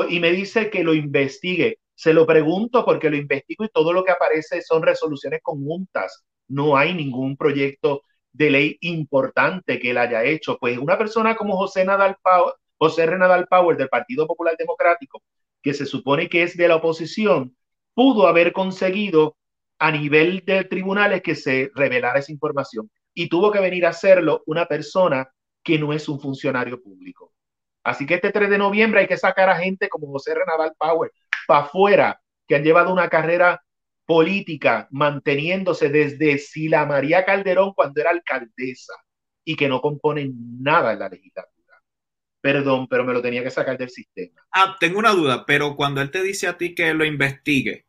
[0.08, 1.78] Y me dice que lo investigue.
[1.94, 6.24] Se lo pregunto porque lo investigo y todo lo que aparece son resoluciones conjuntas.
[6.46, 10.58] No hay ningún proyecto de ley importante que él haya hecho.
[10.58, 15.22] Pues una persona como José Nadal Power, José Renadal Power del Partido Popular Democrático,
[15.62, 17.56] que se supone que es de la oposición,
[17.94, 19.36] pudo haber conseguido
[19.78, 24.44] a nivel de tribunales que se revelara esa información y tuvo que venir a hacerlo
[24.46, 25.28] una persona
[25.64, 27.34] que no es un funcionario público.
[27.82, 31.10] Así que este 3 de noviembre hay que sacar a gente como José Renaval Power
[31.48, 33.60] para afuera, que han llevado una carrera
[34.06, 38.94] política manteniéndose desde Sila María Calderón cuando era alcaldesa
[39.44, 41.82] y que no componen nada en la legislatura.
[42.40, 44.46] Perdón, pero me lo tenía que sacar del sistema.
[44.52, 47.84] Ah, tengo una duda, pero cuando él te dice a ti que lo investigue,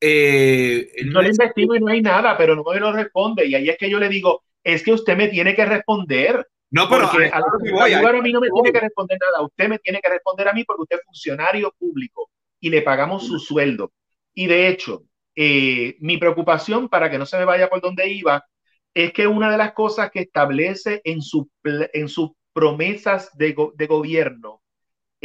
[0.00, 3.46] eh, no, lo investigo y no hay nada, pero no me lo responde.
[3.46, 6.46] Y ahí es que yo le digo, es que usted me tiene que responder.
[6.70, 10.00] No, pero porque a, a, mí no me tiene que responder nada, usted me tiene
[10.00, 13.92] que responder a mí porque usted es funcionario público y le pagamos su sueldo.
[14.32, 15.04] Y de hecho,
[15.36, 18.44] eh, mi preocupación para que no se me vaya por donde iba
[18.92, 23.86] es que una de las cosas que establece en, su, en sus promesas de, de
[23.86, 24.62] gobierno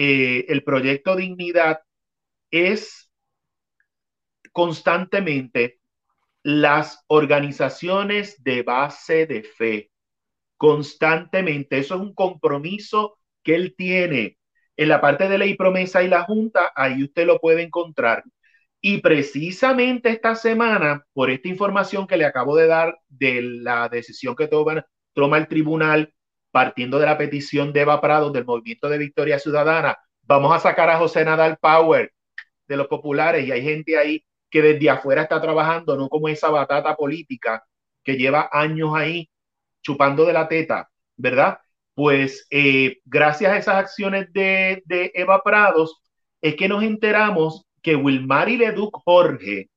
[0.01, 1.81] eh, el proyecto Dignidad
[2.51, 3.11] es
[4.53, 5.78] constantemente
[6.49, 9.91] las organizaciones de base de fe
[10.57, 11.77] constantemente.
[11.77, 14.39] Eso es un compromiso que él tiene
[14.75, 18.23] en la parte de ley promesa y la Junta, ahí usted lo puede encontrar.
[18.81, 24.35] Y precisamente esta semana, por esta información que le acabo de dar de la decisión
[24.35, 24.85] que toma,
[25.37, 26.15] el tribunal,
[26.49, 30.89] partiendo de la petición de Eva Prado del Movimiento de Victoria Ciudadana, vamos a sacar
[30.89, 32.11] a José Nadal Power
[32.67, 36.49] de los populares y hay gente ahí que desde afuera está trabajando, no como esa
[36.49, 37.63] batata política
[38.03, 39.29] que lleva años ahí
[39.81, 41.59] chupando de la teta, ¿verdad?
[41.93, 46.01] Pues eh, gracias a esas acciones de, de, Eva Prados,
[46.41, 49.69] es que nos enteramos que Wilmary Leduc Jorge,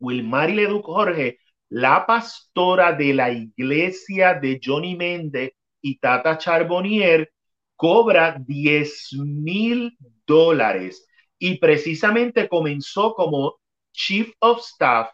[0.00, 7.30] Wilmary Leduc Jorge, la pastora de la iglesia de Johnny Méndez y Tata Charbonnier,
[7.76, 11.06] cobra 10 mil dólares
[11.38, 13.60] y precisamente comenzó como
[13.98, 15.10] Chief of Staff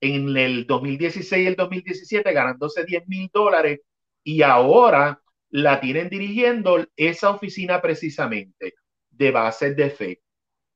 [0.00, 3.80] en el 2016 y el 2017 ganándose 10 mil dólares
[4.24, 8.74] y ahora la tienen dirigiendo esa oficina precisamente
[9.10, 10.20] de bases de fe.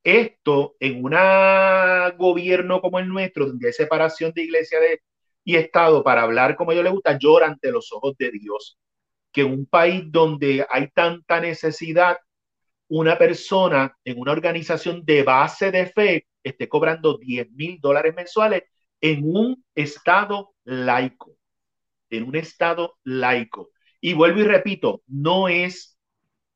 [0.01, 1.13] Esto en un
[2.17, 5.01] gobierno como el nuestro, donde hay separación de iglesia de,
[5.43, 8.79] y Estado para hablar como yo le gusta, llora ante los ojos de Dios.
[9.33, 12.17] Que en un país donde hay tanta necesidad,
[12.87, 18.63] una persona en una organización de base de fe esté cobrando 10 mil dólares mensuales
[19.01, 21.35] en un estado laico,
[22.09, 23.71] en un estado laico.
[23.99, 25.97] Y vuelvo y repito, no es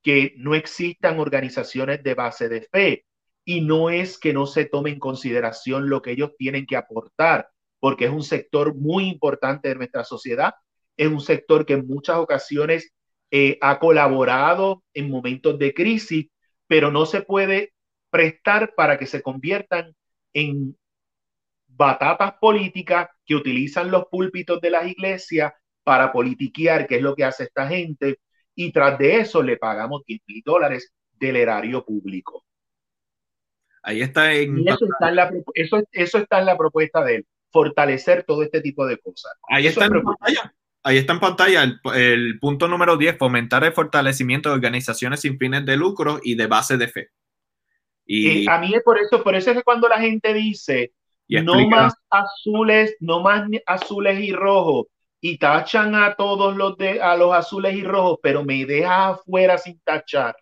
[0.03, 3.05] que no existan organizaciones de base de fe
[3.43, 7.49] y no es que no se tome en consideración lo que ellos tienen que aportar,
[7.79, 10.53] porque es un sector muy importante de nuestra sociedad,
[10.97, 12.93] es un sector que en muchas ocasiones
[13.31, 16.27] eh, ha colaborado en momentos de crisis,
[16.67, 17.73] pero no se puede
[18.09, 19.95] prestar para que se conviertan
[20.33, 20.75] en
[21.67, 25.53] batatas políticas que utilizan los púlpitos de las iglesias
[25.83, 28.19] para politiquear, que es lo que hace esta gente,
[28.55, 32.43] y tras de eso le pagamos 10 mil dólares del erario público.
[33.83, 34.67] Ahí está en...
[34.67, 38.61] eso, está en la, eso, eso está en la propuesta de él, fortalecer todo este
[38.61, 39.31] tipo de cosas.
[39.47, 40.53] Ahí está en pantalla.
[40.83, 45.37] Ahí está en pantalla el, el, punto número 10, fomentar el fortalecimiento de organizaciones sin
[45.37, 47.09] fines de lucro y de base de fe.
[48.07, 50.93] Y a mí es por eso, por eso es que cuando la gente dice
[51.27, 54.87] no más azules, no más azules y rojos,
[55.19, 59.57] y tachan a todos los de a los azules y rojos, pero me deja afuera
[59.57, 60.37] sin tachar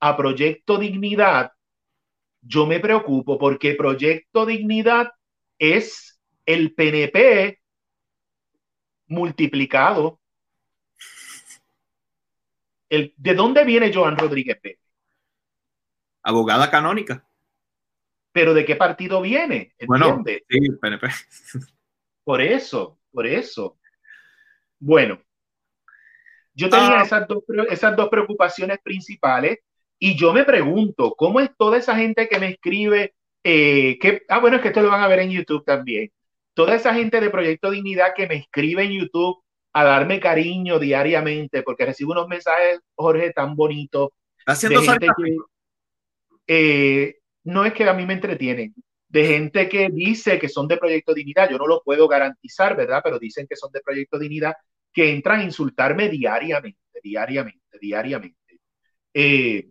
[0.00, 1.52] a Proyecto Dignidad,
[2.42, 5.12] yo me preocupo porque Proyecto Dignidad
[5.58, 7.60] es el PNP
[9.06, 10.18] multiplicado.
[12.88, 14.81] El, ¿De dónde viene Joan Rodríguez Pérez?
[16.22, 17.24] Abogada canónica.
[18.32, 19.74] Pero ¿de qué partido viene?
[19.86, 21.08] Bueno, sí, PNP.
[22.24, 23.78] Por eso, por eso.
[24.78, 25.20] Bueno,
[26.54, 27.02] Yo tenía ah.
[27.02, 29.58] esas, dos, esas dos preocupaciones principales
[29.98, 33.14] y yo me pregunto, ¿cómo es toda esa gente que me escribe?
[33.44, 36.12] Eh, que, ah, bueno, es que esto lo van a ver en YouTube también.
[36.54, 39.42] Toda esa gente de Proyecto Dignidad que me escribe en YouTube
[39.72, 44.10] a darme cariño diariamente, porque recibo unos mensajes, Jorge, tan bonitos.
[44.46, 44.82] Haciendo
[46.46, 48.74] eh, no es que a mí me entretienen,
[49.08, 53.02] de gente que dice que son de Proyecto Dignidad, yo no lo puedo garantizar, ¿verdad?
[53.04, 54.54] Pero dicen que son de Proyecto Dignidad,
[54.92, 58.60] que entran a insultarme diariamente, diariamente, diariamente.
[59.12, 59.68] Eh,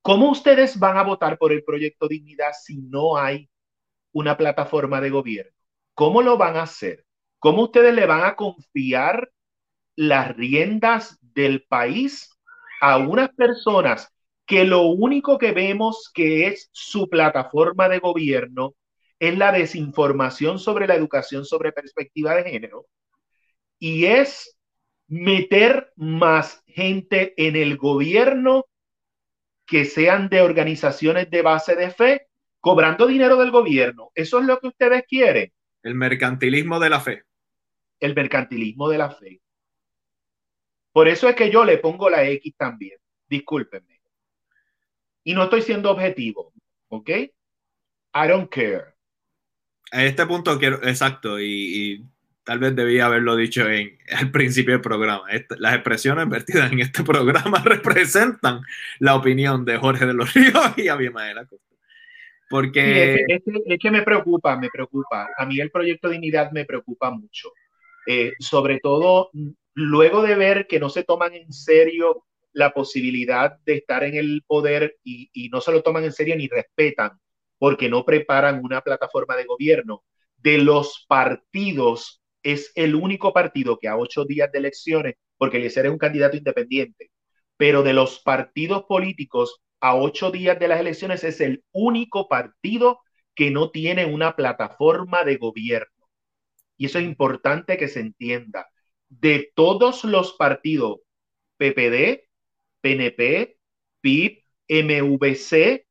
[0.00, 3.50] ¿Cómo ustedes van a votar por el Proyecto Dignidad si no hay
[4.12, 5.52] una plataforma de gobierno?
[5.92, 7.04] ¿Cómo lo van a hacer?
[7.38, 9.30] ¿Cómo ustedes le van a confiar
[9.94, 12.30] las riendas del país
[12.80, 14.10] a unas personas
[14.46, 18.74] que lo único que vemos que es su plataforma de gobierno
[19.18, 22.86] es la desinformación sobre la educación sobre perspectiva de género
[23.78, 24.56] y es
[25.08, 28.66] meter más gente en el gobierno
[29.66, 32.28] que sean de organizaciones de base de fe,
[32.60, 34.10] cobrando dinero del gobierno.
[34.14, 35.52] ¿Eso es lo que ustedes quieren?
[35.82, 37.24] El mercantilismo de la fe.
[38.00, 39.40] El mercantilismo de la fe.
[40.92, 42.98] Por eso es que yo le pongo la X también.
[43.28, 43.95] Discúlpenme.
[45.26, 46.52] Y no estoy siendo objetivo,
[46.86, 47.10] ¿ok?
[47.10, 48.94] I don't care.
[49.90, 52.06] A este punto quiero, exacto, y,
[52.44, 55.24] tal vez debía haberlo dicho en, al principio del programa.
[55.58, 58.60] las expresiones vertidas en este programa representan
[59.00, 61.74] la opinión de Jorge de los Ríos y Abimael Acosta.
[62.48, 63.24] Porque...
[63.26, 65.28] es, que, me preocupa, me preocupa.
[65.36, 67.50] A mí el proyecto Dignidad me preocupa mucho.
[68.06, 69.30] Eh, sobre todo
[69.74, 72.25] luego de ver que no se toman en serio
[72.56, 76.48] la posibilidad de estar en el poder y, no se lo toman en serio ni
[76.48, 77.20] respetan
[77.58, 80.04] porque no preparan una plataforma de gobierno.
[80.38, 85.84] De los partidos, es el único partido que a ocho días de elecciones, porque Eliezer
[85.84, 87.10] es un candidato independiente,
[87.58, 93.00] pero de los partidos políticos a ocho días de las elecciones es el único partido
[93.34, 96.08] que no tiene una plataforma de gobierno.
[96.78, 98.66] Y eso es importante que se entienda.
[99.10, 101.00] De todos los partidos,
[101.58, 102.25] PPD,
[102.80, 103.58] PNP,
[104.00, 105.86] PIB, MVC,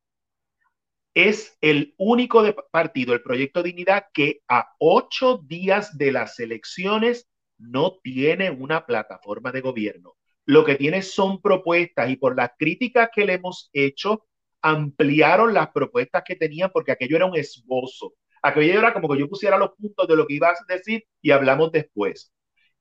[1.14, 7.26] es el único partido, el Proyecto Dignidad, que a ocho días de las elecciones
[7.58, 10.14] no tiene una plataforma de gobierno.
[10.44, 14.26] Lo que tiene son propuestas y por las críticas que le hemos hecho,
[14.60, 18.14] ampliaron las propuestas que tenían porque aquello era un esbozo.
[18.42, 21.30] Aquello era como que yo pusiera los puntos de lo que ibas a decir y
[21.30, 22.32] hablamos después.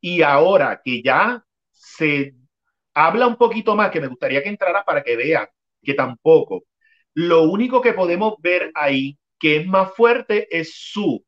[0.02, 2.36] Y ahora que ya se
[2.96, 5.48] habla un poquito más, que me gustaría que entrara para que vean
[5.84, 6.64] que tampoco.
[7.14, 11.24] Lo único que podemos ver ahí que es más fuerte es su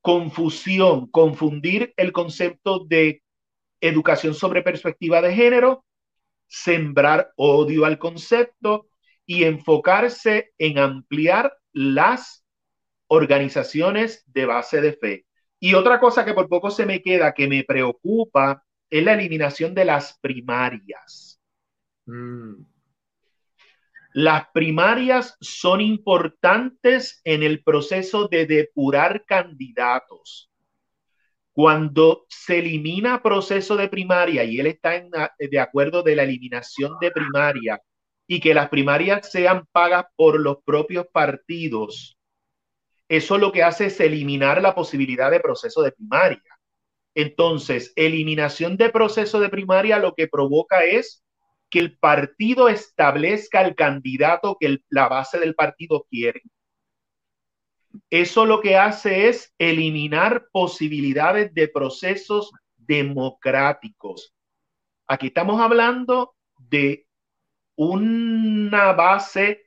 [0.00, 3.22] confusión, confundir el concepto de
[3.80, 5.84] educación sobre perspectiva de género,
[6.46, 8.86] sembrar odio al concepto
[9.26, 12.44] y enfocarse en ampliar las
[13.06, 15.26] organizaciones de base de fe.
[15.58, 19.74] Y otra cosa que por poco se me queda que me preocupa es la eliminación
[19.74, 21.40] de las primarias.
[22.06, 22.64] Mm.
[24.12, 30.50] Las primarias son importantes en el proceso de depurar candidatos.
[31.52, 36.94] Cuando se elimina proceso de primaria y él está en, de acuerdo de la eliminación
[37.00, 37.80] de primaria
[38.26, 42.18] y que las primarias sean pagas por los propios partidos,
[43.08, 46.59] eso lo que hace es eliminar la posibilidad de proceso de primaria.
[47.14, 51.24] Entonces, eliminación de proceso de primaria lo que provoca es
[51.68, 56.42] que el partido establezca el candidato que la base del partido quiere.
[58.08, 64.34] Eso lo que hace es eliminar posibilidades de procesos democráticos.
[65.06, 67.06] Aquí estamos hablando de
[67.76, 69.62] una base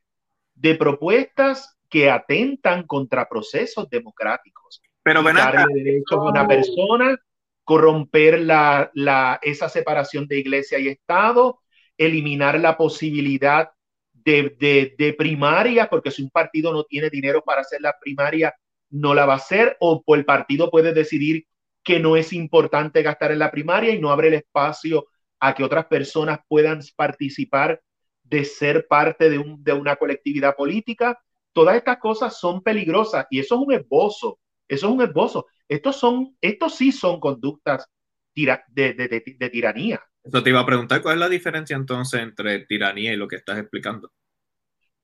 [0.55, 4.81] de propuestas que atentan contra procesos democráticos.
[5.03, 7.17] Pero derechos a una persona
[7.63, 11.59] corromper la, la, esa separación de iglesia y Estado,
[11.97, 13.69] eliminar la posibilidad
[14.13, 18.55] de, de, primaria, porque si un partido no tiene dinero para hacer la primaria,
[18.89, 21.45] no la va a hacer, o el partido puede decidir
[21.83, 25.07] que no es importante gastar en la primaria y no abre el espacio
[25.39, 27.81] a que otras personas puedan participar
[28.23, 31.19] de ser parte de, un, de una colectividad política.
[31.51, 35.47] Todas estas cosas son peligrosas y eso es un esbozo, eso es un esbozo.
[35.67, 37.89] Estos, son, estos sí son conductas
[38.35, 40.01] de, tiranía.
[40.23, 43.35] Eso te iba a preguntar, ¿cuál es la diferencia entonces entre tiranía y lo que
[43.37, 44.11] estás explicando?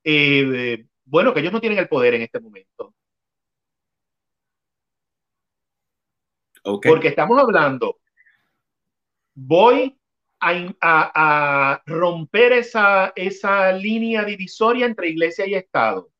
[0.03, 2.95] Eh, bueno, que ellos no tienen el poder en este momento.
[6.63, 7.99] Porque estamos hablando,
[9.33, 9.97] voy
[10.41, 16.11] a, romper esa, esa línea divisoria entre iglesia y Estado.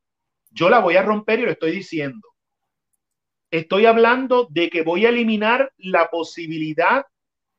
[0.51, 2.28] Yo la voy a romper y lo estoy diciendo.
[3.51, 7.05] Estoy hablando de que voy a eliminar la posibilidad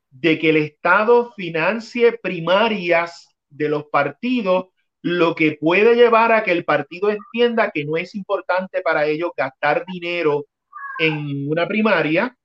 [0.09, 4.67] de que el Estado financie primarias de los partidos,
[5.01, 9.31] lo que puede llevar a que el partido entienda que no es importante para ellos
[9.35, 10.45] gastar dinero
[10.99, 12.37] en una primaria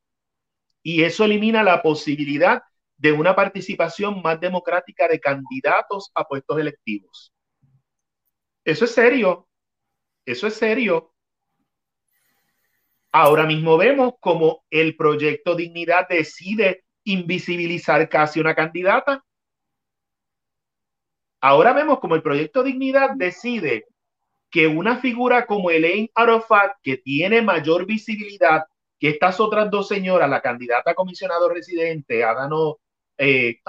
[0.82, 2.62] y eso elimina la posibilidad
[2.96, 7.32] de una participación más democrática de candidatos a puestos electivos.
[8.64, 9.48] Eso es serio,
[10.24, 11.12] eso es serio.
[13.18, 19.24] Ahora mismo vemos como el proyecto Dignidad decide invisibilizar casi una candidata.
[21.40, 23.86] Ahora vemos como el proyecto Dignidad decide
[24.50, 28.64] que una figura como Elaine Arafat, que tiene mayor visibilidad
[29.00, 32.80] que estas otras dos señoras, la candidata a comisionado residente, Adano
[33.16, 33.60] eh,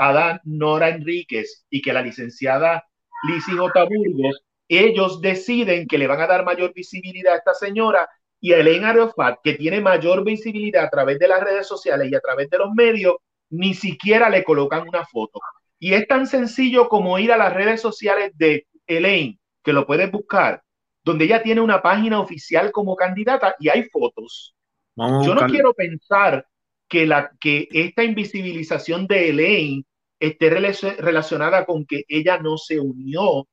[0.44, 2.86] Nora Enríquez y que la licenciada
[3.30, 3.86] Lizzie J.
[3.86, 8.10] Burgos, ellos deciden que le van a dar mayor visibilidad a esta señora
[8.40, 12.16] y a Elena Arofat, que tiene mayor visibilidad a través de las redes sociales y
[12.16, 13.16] a través de los medios,
[13.50, 15.40] ni siquiera le colocan una foto.
[15.80, 20.12] Y es tan sencillo como ir a las redes sociales de Elaine, que lo puedes
[20.12, 20.62] buscar,
[21.04, 24.56] donde ella tiene una página oficial como candidata y hay fotos.
[24.96, 26.48] Yo no quiero pensar
[26.88, 29.86] que, la, que esta invisibilización de Elaine
[30.20, 33.48] esté relacionada con que ella no se unió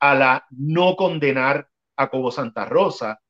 [0.00, 3.20] a la no condenar a Cobo Santa Rosa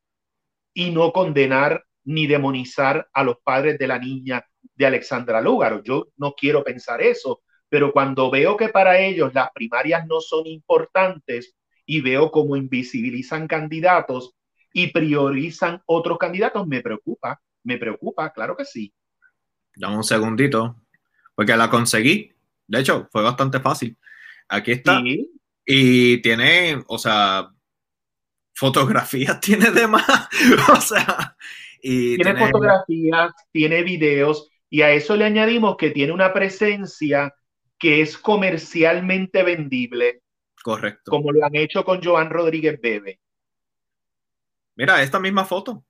[0.79, 4.47] y no condenar ni demonizar a los padres de la niña
[4.77, 5.83] de Alexandra Lúgaro.
[5.83, 10.47] Yo no quiero pensar eso, pero cuando veo que para ellos las primarias no son
[10.47, 14.37] importantes y veo cómo invisibilizan candidatos
[14.73, 18.95] y priorizan otros candidatos, me preocupa, me preocupa, claro que sí.
[19.75, 20.77] Dame un segundito,
[21.35, 22.33] porque la conseguí.
[22.69, 23.99] De hecho, fue bastante fácil.
[24.49, 25.03] Aquí está.
[25.67, 27.51] Y tiene, o sea,
[28.59, 30.28] fotografías tiene de más.
[30.72, 31.36] o sea,
[31.80, 37.32] y tiene, fotografías, tiene videos, y a eso le añadimos que tiene una presencia
[37.78, 40.22] que es comercialmente vendible.
[40.60, 41.09] Correcto.
[41.10, 43.20] Como lo han hecho con Joan Rodríguez Bebe.
[44.74, 45.85] Mira, esta misma foto.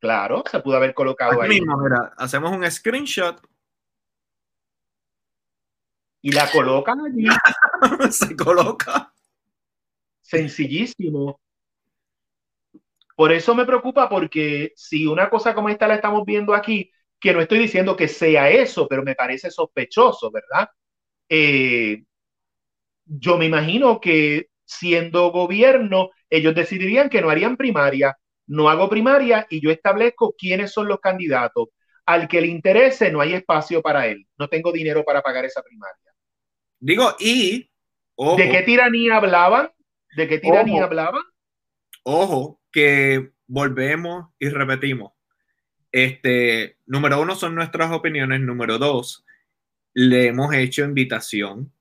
[0.00, 1.60] Claro, se pudo haber colocado ahí.
[2.18, 3.40] hacemos un screenshot.
[6.20, 7.26] Y la colocan allí.
[8.10, 9.12] se coloca.
[10.20, 11.38] Sencillísimo.
[13.14, 17.32] Por eso me preocupa porque si una cosa como esta la estamos viendo aquí, que
[17.32, 20.68] no estoy diciendo que sea eso, pero me parece sospechoso, ¿verdad?
[21.28, 22.04] Eh,
[23.06, 28.16] yo me imagino que siendo gobierno, ellos decidirían que no harían primaria
[28.46, 31.68] no hago primaria y yo establezco quiénes son los candidatos.
[32.06, 34.26] Al que le interese, no hay espacio para él.
[34.36, 36.12] No tengo dinero para pagar esa primaria.
[36.78, 37.70] Digo, y...
[38.36, 39.70] ¿De qué tiranía hablaban?
[40.16, 41.22] ¿De qué tiranía hablaban?
[42.04, 45.12] Ojo, que volvemos y repetimos.
[45.92, 48.40] Este, número uno son nuestras opiniones.
[48.40, 49.24] Número dos,
[49.92, 51.72] le hemos hecho invitación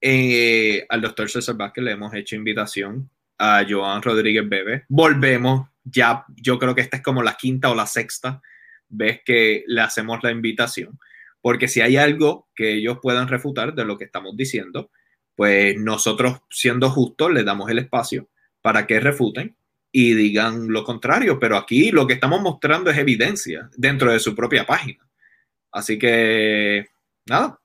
[0.00, 4.84] eh, al doctor César Vázquez, le hemos hecho invitación a Joan Rodríguez Bebe.
[4.88, 8.40] Volvemos ya yo creo que esta es como la quinta o la sexta
[8.88, 11.00] vez que le hacemos la invitación,
[11.40, 14.90] porque si hay algo que ellos puedan refutar de lo que estamos diciendo,
[15.34, 18.28] pues nosotros siendo justos les damos el espacio
[18.62, 19.56] para que refuten
[19.96, 24.34] y digan lo contrario, pero aquí lo que estamos mostrando es evidencia dentro de su
[24.34, 25.08] propia página.
[25.70, 26.88] Así que,
[27.26, 27.60] nada.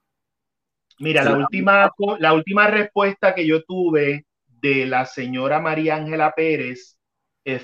[1.00, 7.00] Mira, la última, la última respuesta que yo tuve de la señora María Ángela Pérez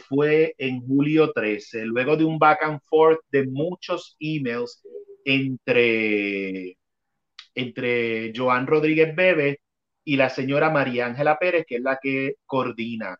[0.09, 4.81] fue en julio 13, luego de un back and forth de muchos emails
[5.25, 6.75] entre,
[7.53, 9.59] entre Joan Rodríguez Bebe
[10.03, 13.19] y la señora María Ángela Pérez, que es la que coordina.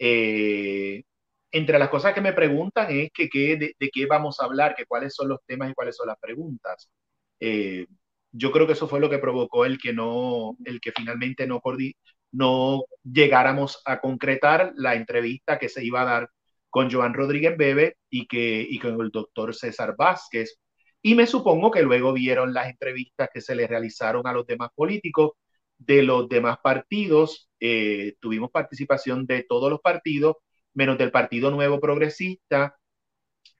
[0.00, 1.04] Eh,
[1.52, 5.14] entre las cosas que me preguntan es que, de, qué vamos a hablar, que cuáles
[5.14, 6.90] son los temas y cuáles son las preguntas.
[7.40, 7.86] Eh,
[8.32, 11.60] yo creo que eso fue lo que provocó el que no, el que finalmente no,
[12.32, 16.30] no llegáramos a concretar la entrevista que se iba a dar
[16.70, 20.60] con Joan Rodríguez Bebe y, que, y con el doctor César Vázquez.
[21.02, 24.70] Y me supongo que luego vieron las entrevistas que se le realizaron a los demás
[24.74, 25.32] políticos
[25.80, 27.50] de los demás partidos.
[27.58, 30.36] Eh, tuvimos participación de todos los partidos,
[30.74, 32.76] menos del Partido Nuevo Progresista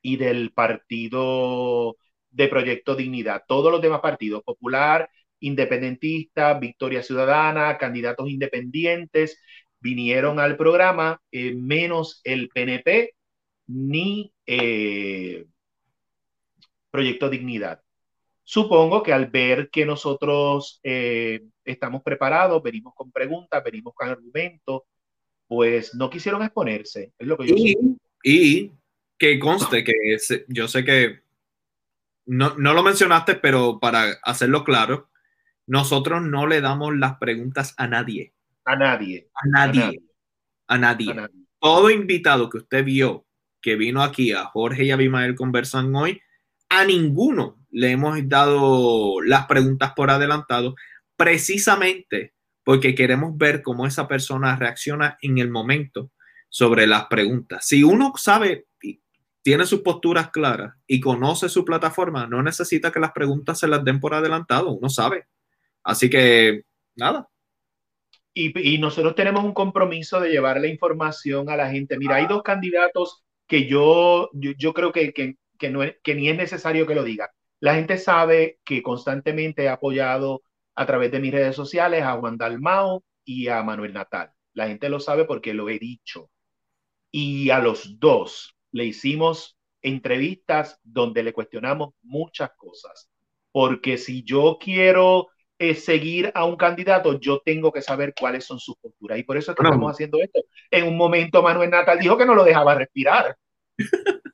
[0.02, 1.96] y del Partido
[2.30, 3.44] de Proyecto Dignidad.
[3.48, 5.10] Todos los demás partidos, Popular,
[5.40, 9.40] independentistas, Victoria Ciudadana, candidatos independientes
[9.80, 13.14] vinieron al programa, eh, menos el PNP
[13.66, 15.46] ni eh,
[16.90, 17.82] Proyecto Dignidad.
[18.42, 20.80] Supongo que al ver que nosotros
[21.70, 24.82] estamos preparados, venimos con preguntas, venimos con argumentos,
[25.46, 27.76] pues no quisieron exponerse, es lo que yo y,
[28.22, 28.72] y
[29.18, 29.92] que conste que
[30.48, 31.22] yo sé que
[32.26, 35.10] no, no, lo mencionaste, pero para hacerlo claro,
[35.66, 38.34] nosotros no le damos las preguntas a nadie.
[38.64, 39.28] A nadie.
[39.34, 40.02] A nadie.
[40.68, 41.14] A nadie.
[41.58, 43.26] Todo invitado que usted vio
[43.60, 46.20] que vino aquí a Jorge y a Abimael conversan hoy,
[46.68, 50.74] a ninguno le hemos dado las preguntas por adelantado,
[51.20, 52.32] precisamente
[52.64, 56.12] porque queremos ver cómo esa persona reacciona en el momento
[56.48, 57.66] sobre las preguntas.
[57.66, 58.64] Si uno sabe,
[59.42, 63.84] tiene sus posturas claras y conoce su plataforma, no necesita que las preguntas se las
[63.84, 65.26] den por adelantado, uno sabe.
[65.84, 66.62] Así que,
[66.96, 67.28] nada.
[68.32, 71.98] Y, nosotros tenemos un compromiso de llevar la información a la gente.
[71.98, 75.36] Mira, hay dos candidatos que yo, yo, creo que, que,
[75.68, 77.28] no que ni es necesario que lo diga.
[77.58, 80.40] La gente sabe que constantemente he apoyado
[80.74, 84.32] a través de mis redes sociales a Juan Dalmao y a Manuel Natal.
[84.52, 86.30] La gente lo sabe porque lo he dicho.
[87.10, 93.10] Y a los dos le hicimos entrevistas donde le cuestionamos muchas cosas.
[93.52, 95.28] Porque si yo quiero
[95.58, 99.18] eh, seguir a un candidato, yo tengo que saber cuáles son sus posturas.
[99.18, 100.40] Y por eso estamos haciendo esto.
[100.70, 103.36] En un momento Manuel Natal dijo que no lo dejaba respirar.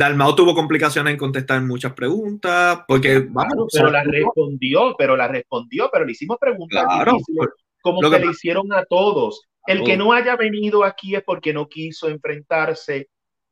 [0.00, 3.28] Dalmao tuvo complicaciones en contestar muchas preguntas, porque
[3.70, 7.48] pero la respondió, pero la respondió, pero le hicimos preguntas difíciles,
[7.82, 9.46] como que, le hicieron a todos.
[9.66, 13.10] El que no haya venido aquí es porque no quiso enfrentarse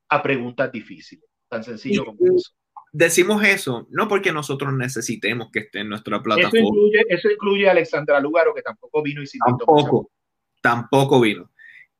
[0.09, 1.27] a preguntas difíciles.
[1.49, 2.51] Tan sencillo como eso.
[2.93, 6.59] Decimos eso, no porque nosotros necesitemos que esté en nuestra plataforma.
[6.59, 10.11] Eso incluye, eso incluye a Alexandra Lugaro, que tampoco vino y sin Tampoco,
[10.62, 11.51] tampoco vino.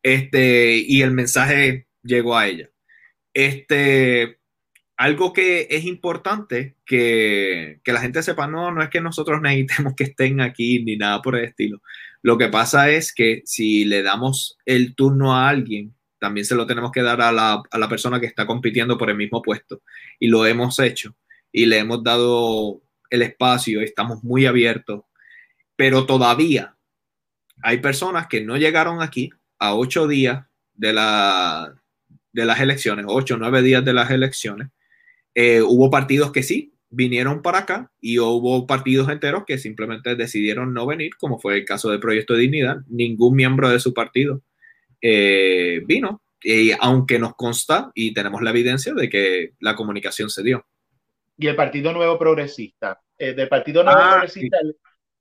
[0.03, 2.70] Este, y el mensaje llegó a ella.
[3.35, 4.38] Este,
[4.99, 10.05] algo que es importante que, la gente sepa, no, no es que nosotros necesitemos que
[10.05, 11.81] estén aquí ni nada por el estilo.
[12.20, 16.66] Lo que pasa es que si le damos el turno a alguien, también se lo
[16.66, 19.83] tenemos que dar a la, a la persona que está compitiendo por el mismo puesto.
[20.19, 21.15] Y lo hemos hecho
[21.53, 25.03] y le hemos dado el espacio, estamos muy abiertos,
[25.77, 26.77] pero todavía
[27.62, 29.31] hay personas que no llegaron aquí
[29.61, 30.45] a ocho días
[30.75, 31.73] de la,
[32.33, 34.69] de las elecciones, ocho o nueve días de las elecciones,
[35.40, 40.74] eh, hubo partidos que sí vinieron para acá y hubo partidos enteros que simplemente decidieron
[40.74, 42.78] no venir, como fue el caso del Proyecto de Dignidad.
[42.89, 44.43] Ningún miembro de su partido
[45.01, 50.43] eh, vino, y aunque nos consta y tenemos la evidencia de que la comunicación se
[50.43, 50.66] dio.
[51.36, 54.59] Y el Partido Nuevo Progresista, eh, del Partido Nuevo ah, Progresista,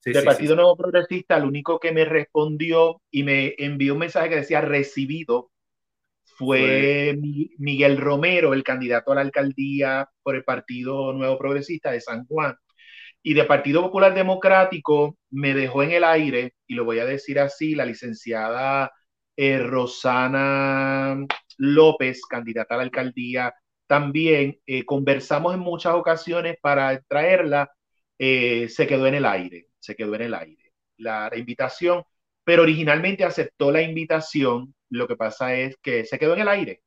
[0.04, 4.38] del Partido Nuevo Progresista, el único que me respondió y me envió un mensaje que
[4.38, 5.52] decía recibido
[6.38, 7.18] fue
[7.58, 12.56] Miguel Romero, el candidato a la alcaldía por el Partido Nuevo Progresista de San Juan.
[13.24, 17.40] Y de Partido Popular Democrático me dejó en el aire, y lo voy a decir
[17.40, 18.92] así, la licenciada
[19.36, 21.26] eh, Rosana
[21.58, 23.54] López, candidata a la alcaldía,
[23.88, 27.72] también eh, conversamos en muchas ocasiones para traerla,
[28.20, 32.04] eh, se quedó en el aire, se quedó en el aire la invitación,
[32.48, 36.82] pero originalmente aceptó la invitación lo que pasa es que se quedó en el aire.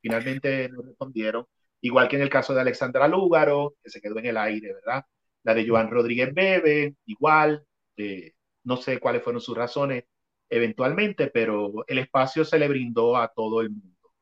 [0.00, 1.46] Finalmente no respondieron.
[1.80, 5.04] Igual que en el caso de Alexandra Lúgaro, que se quedó en el aire, ¿verdad?
[5.42, 7.66] La de Joan Rodríguez Bebe, igual.
[7.96, 10.04] Eh, no sé cuáles fueron sus razones
[10.48, 14.12] eventualmente, pero el espacio se le brindó a todo el mundo.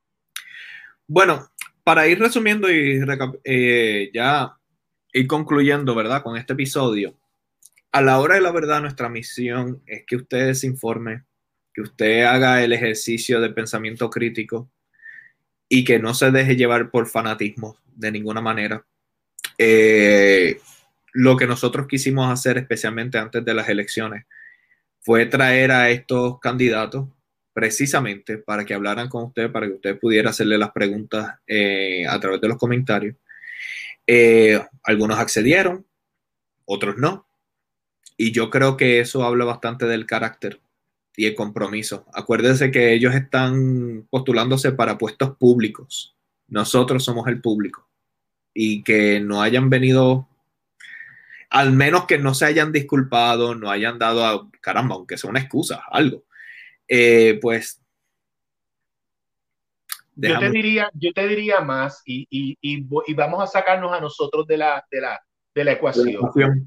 [1.06, 1.50] Bueno,
[1.84, 2.98] para ir resumiendo y
[3.44, 4.56] eh, ya
[5.12, 6.22] ir concluyendo, ¿verdad?
[6.22, 7.14] Con este episodio,
[7.92, 11.24] a la hora de la verdad, nuestra misión es que ustedes se informen,
[11.72, 14.70] que usted haga el ejercicio de pensamiento crítico
[15.68, 18.84] y que no se deje llevar por fanatismo de ninguna manera.
[19.58, 20.60] Eh,
[21.12, 24.24] lo que nosotros quisimos hacer, especialmente antes de las elecciones,
[25.00, 27.08] fue traer a estos candidatos
[27.52, 32.20] precisamente para que hablaran con usted, para que usted pudiera hacerle las preguntas eh, a
[32.20, 33.16] través de los comentarios.
[34.06, 35.86] Eh, algunos accedieron,
[36.64, 37.27] otros no.
[38.20, 40.60] Y yo creo que eso habla bastante del carácter
[41.16, 42.04] y el compromiso.
[42.12, 46.16] Acuérdense que ellos están postulándose para puestos públicos.
[46.48, 47.88] Nosotros somos el público.
[48.52, 50.28] Y que no hayan venido,
[51.48, 55.40] al menos que no se hayan disculpado, no hayan dado a, caramba, aunque sea una
[55.40, 56.24] excusa, algo.
[56.88, 57.80] Eh, pues
[60.16, 64.48] yo te diría, yo te diría más y, y, y, vamos a sacarnos a nosotros
[64.48, 65.20] de la, de la,
[65.54, 66.20] de la ecuación.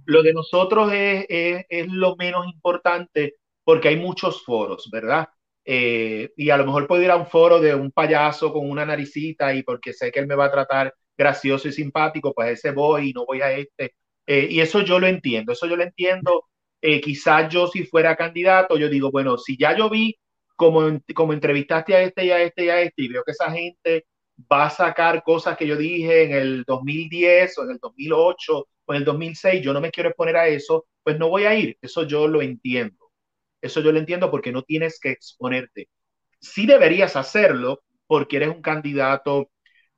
[0.06, 5.30] Lo de nosotros es, es, es, lo menos importante porque hay muchos foros, ¿verdad?
[5.64, 8.86] Eh, y a lo mejor puedo ir a un foro de un payaso con una
[8.86, 12.72] naricita y porque sé que él me va a tratar gracioso y simpático, pues ese
[12.72, 13.96] voy y no voy a este.
[14.26, 16.46] Eh, y eso yo lo entiendo, eso yo lo entiendo.
[16.82, 20.18] Eh, quizás yo si fuera candidato, yo digo, bueno, si ya yo vi
[20.56, 23.52] como, como entrevistaste a este y a este y a este y veo que esa
[23.52, 24.06] gente
[24.52, 28.94] va a sacar cosas que yo dije en el 2010 o en el 2008 o
[28.94, 31.78] en el 2006, yo no me quiero exponer a eso, pues no voy a ir.
[31.82, 33.12] Eso yo lo entiendo.
[33.62, 35.90] Eso yo lo entiendo porque no tienes que exponerte.
[36.40, 39.52] Sí deberías hacerlo porque eres un candidato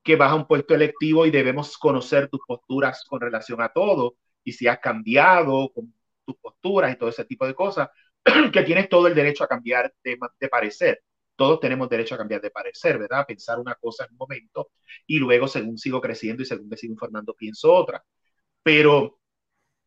[0.03, 4.15] que vas a un puesto electivo y debemos conocer tus posturas con relación a todo
[4.43, 5.93] y si has cambiado con
[6.25, 7.89] tus posturas y todo ese tipo de cosas,
[8.53, 11.01] que tienes todo el derecho a cambiar de, de parecer
[11.35, 13.25] todos tenemos derecho a cambiar de parecer, ¿verdad?
[13.27, 14.71] Pensar una cosa en un momento
[15.07, 18.03] y luego, según sigo creciendo y según me sigo informando, pienso otra.
[18.63, 19.19] Pero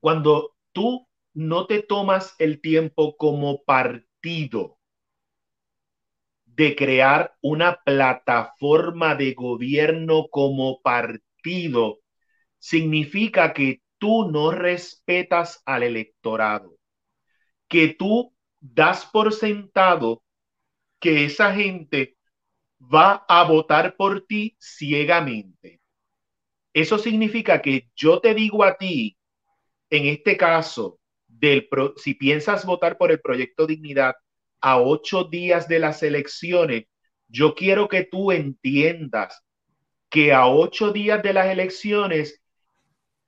[0.01, 4.79] cuando tú no te tomas el tiempo como partido
[6.47, 11.99] de crear una plataforma de gobierno como partido,
[12.59, 16.77] significa que tú no respetas al electorado,
[17.69, 20.23] que tú das por sentado
[21.01, 22.17] que esa gente
[22.81, 25.81] va a votar por ti ciegamente.
[26.73, 29.17] Eso significa que yo te digo a ti,
[29.91, 34.15] en este caso, del si piensas votar por el proyecto Dignidad
[34.61, 36.85] a ocho días de las elecciones,
[37.29, 39.43] yo quiero que tú entiendas
[40.09, 42.43] que a ocho días de las elecciones,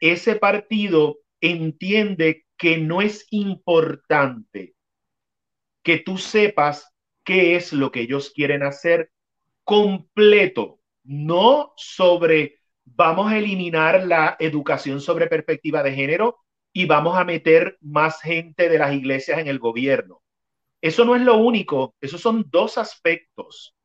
[0.01, 4.74] ese partido entiende que no es importante
[5.82, 6.93] que tú sepas
[7.28, 9.10] qué es lo que ellos quieren hacer
[9.62, 16.38] completo, no sobre vamos a eliminar la educación sobre perspectiva de género
[16.72, 20.22] y vamos a meter más gente de las iglesias en el gobierno.
[20.80, 23.76] Eso no es lo único, esos son dos aspectos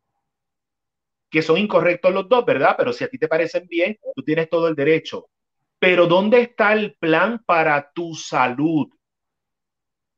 [1.29, 2.75] que son incorrectos los dos, ¿verdad?
[2.77, 5.27] Pero si a ti te parecen bien, tú tienes todo el derecho.
[5.79, 8.87] Pero ¿dónde está el plan para tu salud?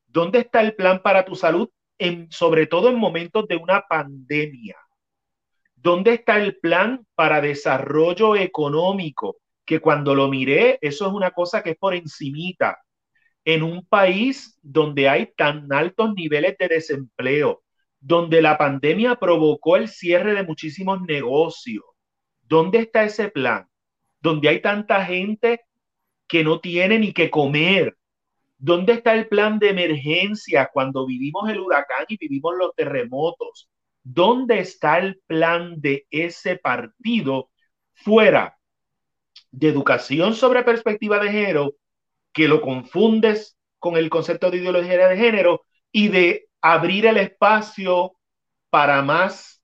[0.05, 1.71] ¿Dónde está el plan para tu salud
[2.29, 4.75] sobre todo en momentos de una pandemia.
[5.75, 9.37] ¿Dónde está el plan para desarrollo económico?
[9.65, 12.79] Que cuando lo miré, eso es una cosa que es por encimita.
[13.43, 17.63] En un país donde hay tan altos niveles de desempleo,
[17.99, 21.83] donde la pandemia provocó el cierre de muchísimos negocios,
[22.41, 23.67] ¿dónde está ese plan?
[24.19, 25.61] Donde hay tanta gente
[26.27, 27.95] que no tiene ni que comer,
[28.65, 33.69] ¿Dónde está el plan de emergencia cuando vivimos el huracán y vivimos los terremotos?
[34.01, 37.51] ¿Dónde está el plan de ese partido
[37.93, 38.57] fuera
[39.51, 41.75] de educación sobre perspectiva de género,
[42.33, 45.61] que lo confundes con el concepto de ideología de género
[45.91, 48.13] y de abrir el espacio
[48.71, 49.61] para más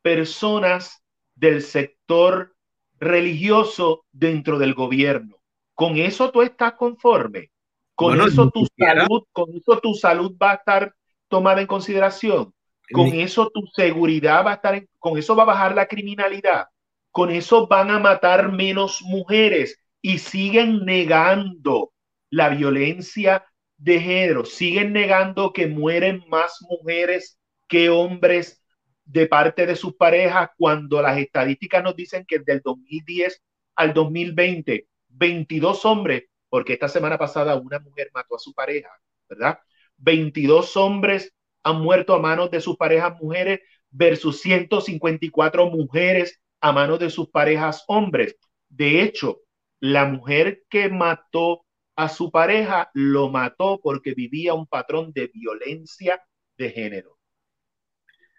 [0.00, 1.02] personas
[1.34, 2.54] del sector
[3.00, 5.38] religioso dentro del gobierno?
[5.74, 7.50] ¿Con eso tú estás conforme?
[7.94, 10.94] Con eso tu salud, con eso tu salud va a estar
[11.28, 12.52] tomada en consideración.
[12.92, 16.66] Con eso tu seguridad va a estar, con eso va a bajar la criminalidad.
[17.10, 21.92] Con eso van a matar menos mujeres y siguen negando
[22.30, 23.46] la violencia
[23.76, 27.38] de género, siguen negando que mueren más mujeres
[27.68, 28.62] que hombres
[29.04, 33.42] de parte de sus parejas cuando las estadísticas nos dicen que del 2010
[33.76, 36.24] al 2020, 22 hombres
[36.54, 38.88] porque esta semana pasada una mujer mató a su pareja,
[39.28, 39.58] ¿verdad?
[39.96, 43.58] 22 hombres han muerto a manos de sus parejas mujeres
[43.90, 48.36] versus 154 mujeres a manos de sus parejas hombres.
[48.68, 49.40] De hecho,
[49.80, 51.66] la mujer que mató
[51.96, 56.22] a su pareja lo mató porque vivía un patrón de violencia
[56.56, 57.18] de género.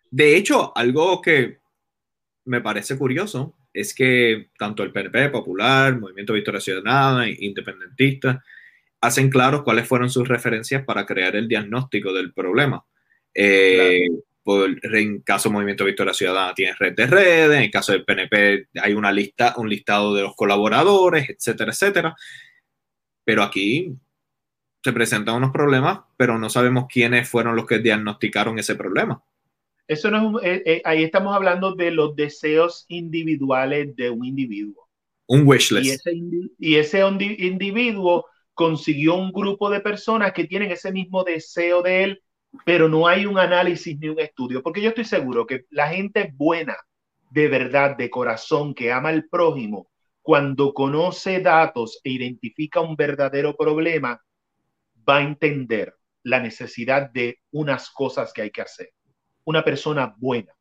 [0.10, 1.58] De hecho, algo que
[2.46, 8.42] me parece curioso es que tanto el PNP, Popular, Movimiento Victoria Ciudadana, Independentista,
[9.02, 12.86] hacen claros cuáles fueron sus referencias para crear el diagnóstico del problema.
[13.34, 14.08] Eh,
[14.46, 18.70] en caso del Movimiento Victoria Ciudadana tiene red de redes, en el caso del PNP
[18.82, 22.16] hay una lista, un listado de los colaboradores, etcétera, etcétera.
[23.26, 23.94] Pero aquí
[24.82, 29.22] se presentan unos problemas, pero no sabemos quiénes fueron los que diagnosticaron ese problema.
[29.88, 34.90] Eso no es eh, eh, ahí estamos hablando de los deseos individuales de un individuo.
[35.28, 35.86] Un wishlist.
[35.86, 36.14] Y ese,
[36.58, 37.00] y ese
[37.40, 42.24] individuo consiguió un grupo de personas que tienen ese mismo deseo de él,
[42.66, 46.32] pero no hay un análisis ni un estudio, porque yo estoy seguro que la gente
[46.34, 46.76] buena,
[47.30, 49.90] de verdad, de corazón, que ama al prójimo,
[50.22, 54.20] cuando conoce datos e identifica un verdadero problema,
[55.08, 55.94] va a entender
[56.24, 58.95] la necesidad de unas cosas que hay que hacer
[59.46, 60.54] una persona buena.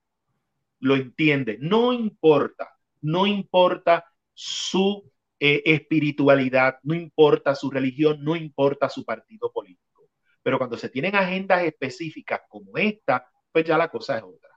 [0.80, 1.58] Lo entiende.
[1.60, 9.52] No importa, no importa su eh, espiritualidad, no importa su religión, no importa su partido
[9.52, 10.08] político.
[10.42, 14.50] Pero cuando se tienen agendas específicas como esta, pues ya la cosa es otra.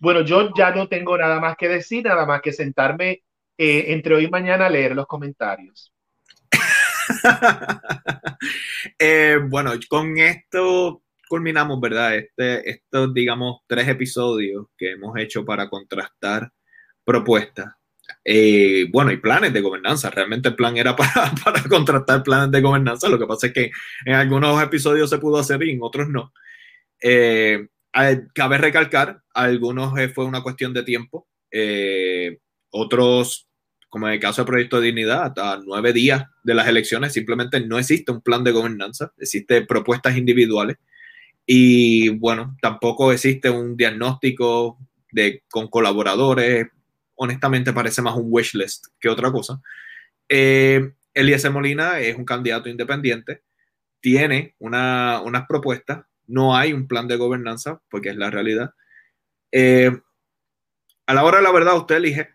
[0.00, 3.24] Bueno, yo ya no tengo nada más que decir, nada más que sentarme
[3.56, 5.92] eh, entre hoy y mañana a leer los comentarios.
[8.98, 12.16] Eh, bueno, con esto culminamos, ¿verdad?
[12.16, 16.50] Este, estos, digamos, tres episodios que hemos hecho para contrastar
[17.04, 17.74] propuestas.
[18.24, 20.10] Eh, bueno, y planes de gobernanza.
[20.10, 23.08] Realmente el plan era para, para, contrastar planes de gobernanza.
[23.08, 23.70] Lo que pasa es que
[24.04, 26.32] en algunos episodios se pudo hacer y en otros no.
[27.02, 27.68] Eh,
[28.34, 31.28] cabe recalcar, algunos fue una cuestión de tiempo.
[32.70, 33.48] otros
[33.88, 37.60] como en el caso del proyecto de dignidad, hasta nueve días de las elecciones simplemente
[37.60, 40.76] no existe un plan de gobernanza, existen propuestas individuales
[41.50, 44.78] y bueno, tampoco existe un diagnóstico
[45.10, 46.66] de, con colaboradores,
[47.14, 49.58] honestamente parece más un wish list que otra cosa.
[50.28, 53.44] Eh, Eliezer Molina es un candidato independiente,
[53.98, 58.74] tiene una, unas propuestas, no hay un plan de gobernanza, porque es la realidad.
[59.50, 59.90] Eh,
[61.06, 62.28] a la hora de la verdad, usted elige,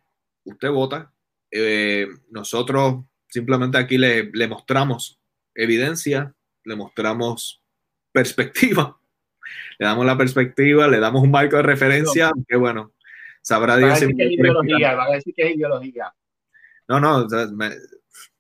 [0.44, 1.14] usted vota,
[1.52, 5.22] eh, nosotros simplemente aquí le, le, mostramos
[5.54, 6.34] evidencia,
[6.64, 7.62] le mostramos
[8.12, 9.00] perspectiva,
[9.78, 12.94] le damos la perspectiva, le damos un marco de referencia, que bueno,
[13.42, 14.14] sabrá Dios si...
[14.16, 16.14] Que es ideología, va a decir que es ideología.
[16.88, 17.72] No, no, me,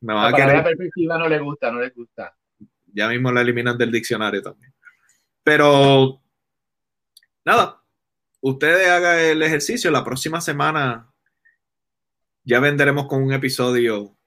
[0.01, 0.57] me va a querer...
[0.57, 2.35] La perspectiva no le gusta, no le gusta.
[2.93, 4.73] Ya mismo la eliminan del diccionario también.
[5.43, 6.21] Pero,
[7.43, 7.81] nada,
[8.41, 11.13] ustedes hagan el ejercicio la próxima semana
[12.43, 14.17] ya vendremos con un episodio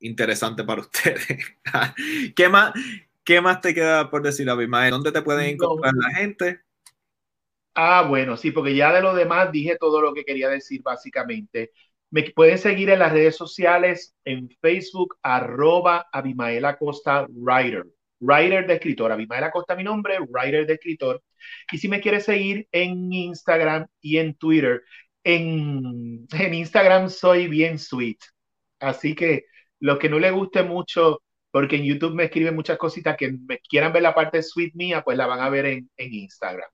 [0.00, 1.26] interesante para ustedes.
[2.36, 2.72] ¿Qué más,
[3.28, 4.90] ¿Qué más te queda por decir, Abimael?
[4.90, 6.62] ¿Dónde te pueden encontrar la gente?
[7.74, 11.72] Ah, bueno, sí, porque ya de lo demás dije todo lo que quería decir básicamente.
[12.08, 17.84] Me pueden seguir en las redes sociales, en Facebook, arroba Abimael Acosta Writer.
[18.18, 19.12] Writer de escritor.
[19.12, 21.22] Abimael Acosta mi nombre, Writer de escritor.
[21.70, 24.82] Y si me quieres seguir en Instagram y en Twitter,
[25.22, 28.20] en, Instagram soy bien sweet.
[28.80, 29.44] Así que
[29.80, 31.20] los que no les guste mucho,
[31.50, 35.02] porque en YouTube me escriben muchas cositas que me quieran ver la parte sweet mía,
[35.02, 36.68] pues la van a ver en, Instagram.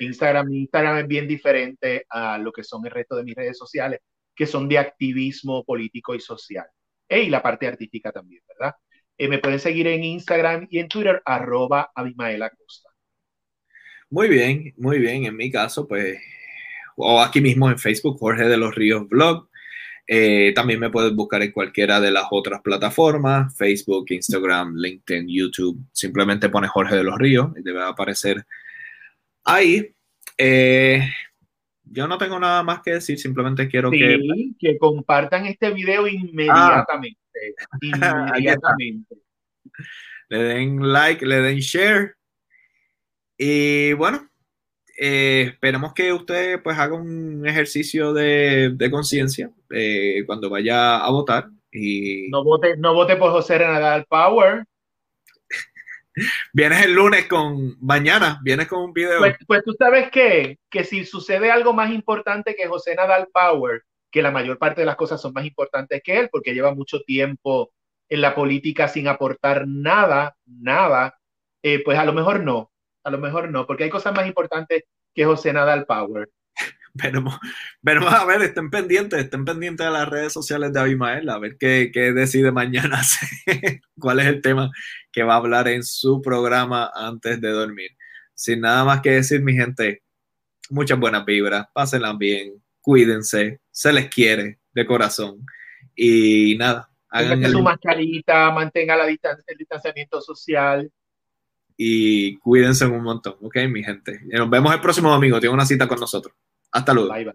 [0.00, 4.00] Instagram, Instagram es bien diferente a lo que son el resto de mis redes sociales,
[4.34, 6.66] que son de activismo político y social.
[7.08, 8.74] y la parte artística también, ¿verdad?
[9.18, 12.90] Eh, me pueden seguir en Instagram y en Twitter, arroba Abimael Acosta.
[14.10, 15.24] Muy bien, muy bien.
[15.24, 16.18] En mi caso, pues
[16.96, 19.48] o aquí mismo en Facebook, Jorge de los Ríos Blog.
[20.08, 25.78] Eh, también me puedes buscar en cualquiera de las otras plataformas, Facebook, Instagram, LinkedIn, YouTube.
[25.92, 28.46] Simplemente pones Jorge de los Ríos y te va a aparecer
[29.44, 29.92] ahí.
[30.38, 31.08] Eh,
[31.82, 34.18] yo no tengo nada más que decir, simplemente quiero que...
[34.58, 37.18] que compartan este video inmediatamente.
[38.00, 38.28] Ah.
[38.32, 39.16] inmediatamente.
[40.28, 42.14] le den like, le den share.
[43.38, 44.28] Y bueno,
[44.98, 51.48] eh, esperemos que usted pues haga un ejercicio de, conciencia eh, cuando vaya a votar.
[51.70, 52.28] Y...
[52.30, 54.64] No vote, no vote por José Nadal Power.
[56.52, 59.18] vienes el lunes con, mañana, vienes con un video.
[59.18, 63.82] Pues, pues, tú sabes que, que si sucede algo más importante que José Nadal Power,
[64.10, 67.00] que la mayor parte de las cosas son más importantes que él, porque lleva mucho
[67.00, 67.70] tiempo
[68.08, 71.18] en la política sin aportar nada, nada,
[71.62, 72.70] eh, pues a lo mejor no,
[73.06, 74.82] a lo mejor no, porque hay cosas más importantes
[75.14, 76.28] que José Nadal Power.
[76.92, 81.56] Veremos, a ver, estén pendientes, estén pendientes de las redes sociales de Abimael, a ver
[81.56, 83.00] qué, qué decide mañana,
[84.00, 84.72] cuál es el tema
[85.12, 87.90] que va a hablar en su programa antes de dormir.
[88.34, 90.02] Sin nada más que decir, mi gente,
[90.68, 95.46] muchas buenas vibras, pásenla bien, cuídense, se les quiere de corazón
[95.94, 96.90] y nada.
[97.10, 100.90] Hagan su mascarita, mantenga la distancia, el distanciamiento social
[101.76, 104.20] y cuídense un montón, ¿ok, mi gente?
[104.32, 106.34] Nos vemos el próximo domingo, tiene una cita con nosotros.
[106.72, 107.12] Hasta luego.
[107.12, 107.34] Bye, bye.